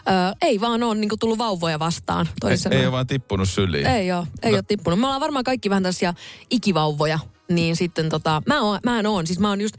ö, 0.07 0.11
ei 0.41 0.61
vaan 0.61 0.83
ole 0.83 0.95
niinku 0.95 1.17
tullut 1.17 1.37
vauvoja 1.37 1.79
vastaan. 1.79 2.29
Ei, 2.49 2.77
ei 2.79 2.85
ole 2.85 2.91
vaan 2.91 3.07
tippunut 3.07 3.49
syliin. 3.49 3.85
Ei 3.87 4.11
ole, 4.11 4.27
ei 4.43 4.51
No. 4.51 4.57
ole 4.57 4.63
tippunut. 4.67 4.99
Me 4.99 5.05
ollaan 5.05 5.21
varmaan 5.21 5.43
kaikki 5.43 5.69
vähän 5.69 5.83
tällaisia 5.83 6.13
ikivauvoja. 6.49 7.19
Niin 7.49 7.75
sitten 7.75 8.09
tota, 8.09 8.41
mä, 8.47 8.61
oon, 8.61 8.79
mä 8.85 8.99
en 8.99 9.07
oon, 9.07 9.27
siis 9.27 9.39
mä 9.39 9.49
oon 9.49 9.61
just, 9.61 9.75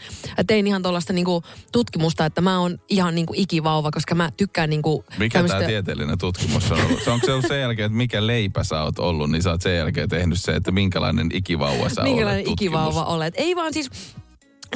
tein 0.47 0.67
ihan 0.67 0.83
tuollaista 0.83 1.13
niinku 1.13 1.43
tutkimusta, 1.73 2.27
että 2.27 2.41
mä 2.41 2.59
oon 2.61 2.79
ihan 2.89 3.15
niinku 3.15 3.33
ikivauva, 3.37 3.91
koska 3.91 4.15
mä 4.15 4.31
tykkään 4.37 4.71
niinku 4.71 5.05
Mikä 5.19 5.39
tämmöstä- 5.39 5.57
tämä 5.59 5.69
tieteellinen 5.69 6.19
tutkimus 6.19 6.73
on 6.73 6.81
ollut? 6.81 7.03
Se 7.03 7.11
onko 7.11 7.27
se 7.27 7.33
ollut 7.33 7.47
sen 7.49 7.61
jälkeen, 7.61 7.87
että 7.87 7.97
mikä 7.97 8.27
leipä 8.27 8.65
sä 8.65 8.83
oot 8.83 8.99
ollut, 8.99 9.31
niin 9.31 9.43
sä 9.43 9.51
oot 9.51 9.63
sen 9.63 9.77
jälkeen 9.77 10.09
tehnyt 10.09 10.41
se, 10.41 10.53
että 10.53 10.71
minkälainen 10.73 11.29
ikivauva 11.33 11.89
sä 11.89 12.03
Minkälainen 12.03 12.35
olet 12.35 12.45
tutkimus. 12.45 12.61
ikivauva 12.61 13.05
olet. 13.05 13.35
Ei 13.37 13.57
vaan 13.57 13.73
siis, 13.73 13.91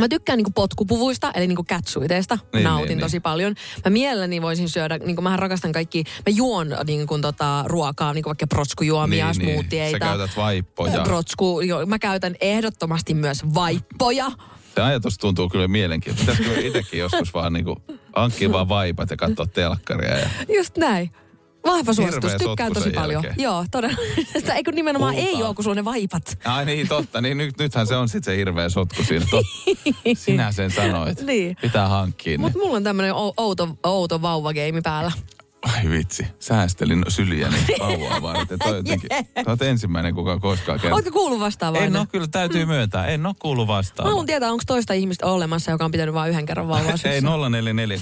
mä 0.00 0.08
tykkään 0.08 0.36
niinku 0.36 0.50
potkupuvuista, 0.50 1.32
eli 1.34 1.46
niinku 1.46 1.64
catsuiteista. 1.64 2.34
Niin, 2.34 2.46
Niin, 2.52 2.64
Nautin 2.64 2.88
niin, 2.88 2.96
niin, 2.96 3.04
tosi 3.04 3.16
niin. 3.16 3.22
paljon. 3.22 3.54
Mä 3.84 3.90
mielelläni 3.90 4.42
voisin 4.42 4.68
syödä, 4.68 4.98
niinku 4.98 5.22
mähän 5.22 5.38
rakastan 5.38 5.72
kaikki, 5.72 6.04
mä 6.06 6.32
juon 6.34 6.68
niinku 6.86 7.18
tota 7.18 7.64
ruokaa, 7.66 8.12
niinku 8.12 8.28
vaikka 8.28 8.46
protskujuomia, 8.46 9.26
niin, 9.26 9.34
Sä 9.34 9.40
smoothieita. 9.40 9.98
käytät 9.98 10.30
vaippoja. 10.36 11.02
Protsku, 11.02 11.60
jo, 11.60 11.86
mä 11.86 11.98
käytän 11.98 12.34
ehdottomasti 12.40 13.14
myös 13.14 13.44
vaippoja. 13.54 14.26
Se 14.74 14.82
ajatus 14.82 15.18
tuntuu 15.18 15.48
kyllä 15.48 15.68
mielenkiintoista. 15.68 16.32
Pitäisikö 16.32 16.66
itsekin 16.66 17.00
joskus 17.00 17.34
vaan 17.34 17.52
niinku 17.52 17.76
hankkia 18.16 18.52
vaan 18.52 18.68
vaipat 18.68 19.10
ja 19.10 19.16
katsoa 19.16 19.46
telkkaria. 19.46 20.18
Ja... 20.18 20.28
Just 20.56 20.76
näin. 20.76 21.10
Vahva 21.66 21.92
suositus, 21.92 22.32
tykkään 22.32 22.72
tosi 22.72 22.90
paljon. 22.90 23.24
jälkeen. 23.24 23.44
Joo, 23.44 23.64
todella. 23.70 23.96
Sitä 24.38 24.54
eikö 24.54 24.72
nimenomaan 24.72 25.14
ei 25.14 25.22
Puhutaan. 25.24 25.46
ole, 25.46 25.54
kun 25.54 25.64
sulla 25.64 25.74
ne 25.74 25.84
vaipat. 25.84 26.38
Ai 26.44 26.64
niin, 26.64 26.88
totta. 26.88 27.20
Niin 27.20 27.38
nyt, 27.38 27.58
nythän 27.58 27.86
se 27.86 27.96
on 27.96 28.08
sitten 28.08 28.32
se 28.34 28.36
hirveä 28.38 28.68
sotku 28.68 29.04
siinä. 29.04 29.26
Tot, 29.30 29.46
sinä 30.16 30.52
sen 30.52 30.70
sanoit. 30.70 31.20
Niin. 31.20 31.56
Pitää 31.62 31.88
hankkia. 31.88 32.38
Mutta 32.38 32.58
mulla 32.58 32.76
on 32.76 32.84
tämmönen 32.84 33.12
ou- 33.14 33.34
outo, 33.36 33.68
outo 33.84 34.22
vauvageimi 34.22 34.80
päällä. 34.80 35.12
Ai 35.74 35.90
vitsi, 35.90 36.26
säästelin 36.38 37.04
syliäni 37.08 37.56
vauvaa 37.80 38.22
varten. 38.22 38.58
Toi, 38.58 38.76
jotenkin, 38.76 39.08
toi 39.34 39.44
oot 39.46 39.62
ensimmäinen, 39.62 40.14
kuka 40.14 40.38
koskaan 40.38 40.80
kertonut. 40.80 41.04
Ootko 41.06 41.18
kuullut 41.20 41.40
vastaavaa? 41.40 41.80
En 41.80 41.96
ole 41.96 42.06
kyllä, 42.06 42.26
täytyy 42.26 42.64
myöntää. 42.66 43.06
En 43.06 43.26
ole 43.26 43.34
kuullut 43.38 43.66
Mä 43.66 43.72
vastaavaa. 43.74 44.10
haluan 44.10 44.26
tietää, 44.26 44.50
onko 44.50 44.62
toista 44.66 44.92
ihmistä 44.92 45.26
olemassa, 45.26 45.70
joka 45.70 45.84
on 45.84 45.90
pitänyt 45.90 46.14
vain 46.14 46.30
yhden 46.30 46.46
kerran 46.46 46.68
vauvaa 46.68 46.90
Ei 46.92 46.98
sylissä. 46.98 47.20
044 47.48 47.98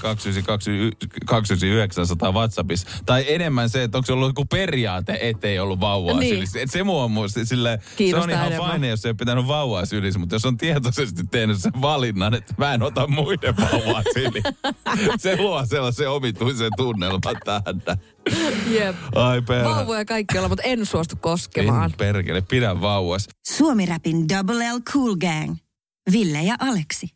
299 1.27 2.05
WhatsAppissa. 2.33 2.87
Tai 3.07 3.25
enemmän 3.29 3.69
se, 3.69 3.83
että 3.83 3.99
onko 3.99 4.07
se 4.07 4.13
ollut 4.13 4.29
joku 4.29 4.45
periaate, 4.45 5.19
ettei 5.21 5.59
ollut 5.59 5.81
vauvaa 5.81 6.19
Niin. 6.19 6.35
sylissä. 6.35 6.61
Et 6.61 6.71
se 6.71 6.83
mua 6.85 7.05
on 7.05 7.13
silleen, 7.45 7.79
se 8.11 8.17
on 8.17 8.31
ihan 8.31 8.47
enemmän. 8.47 8.73
fine, 8.73 8.89
jos 8.89 9.05
ei 9.05 9.09
ole 9.11 9.17
pitänyt 9.17 9.47
vauvaa 9.47 9.87
sylissä, 9.87 10.19
mutta 10.21 10.35
jos 10.35 10.45
on 10.45 10.57
tietoisesti 10.57 11.23
tehnyt 11.31 11.59
sen 11.61 11.73
valinnan, 11.83 12.35
että 12.35 12.55
mä 12.59 12.75
en 12.75 12.83
ota 12.83 13.07
muiden 13.07 13.55
vauvaa 13.57 14.03
syliin. 14.15 14.45
se 15.19 15.37
luo 15.37 15.67
sellaisen 15.67 16.11
omituisen 16.11 16.71
tunnelman 16.77 17.21
tähän. 17.61 18.01
Jep. 18.71 18.97
Ai 19.15 19.43
perä. 19.43 19.65
Vauvoja 19.65 20.05
kaikki 20.05 20.39
olla, 20.39 20.49
mutta 20.49 20.63
en 20.63 20.87
suostu 20.87 21.17
koskemaan. 21.21 21.91
En 21.91 21.97
perkele, 21.99 22.41
pidä 22.41 22.81
vauvas. 22.81 23.29
Suomi 23.47 23.87
Rapin 23.87 24.29
Double 24.29 24.73
L 24.73 24.81
Cool 24.93 25.17
Gang. 25.17 25.57
Ville 26.13 26.43
ja 26.43 26.55
Aleksi. 26.59 27.09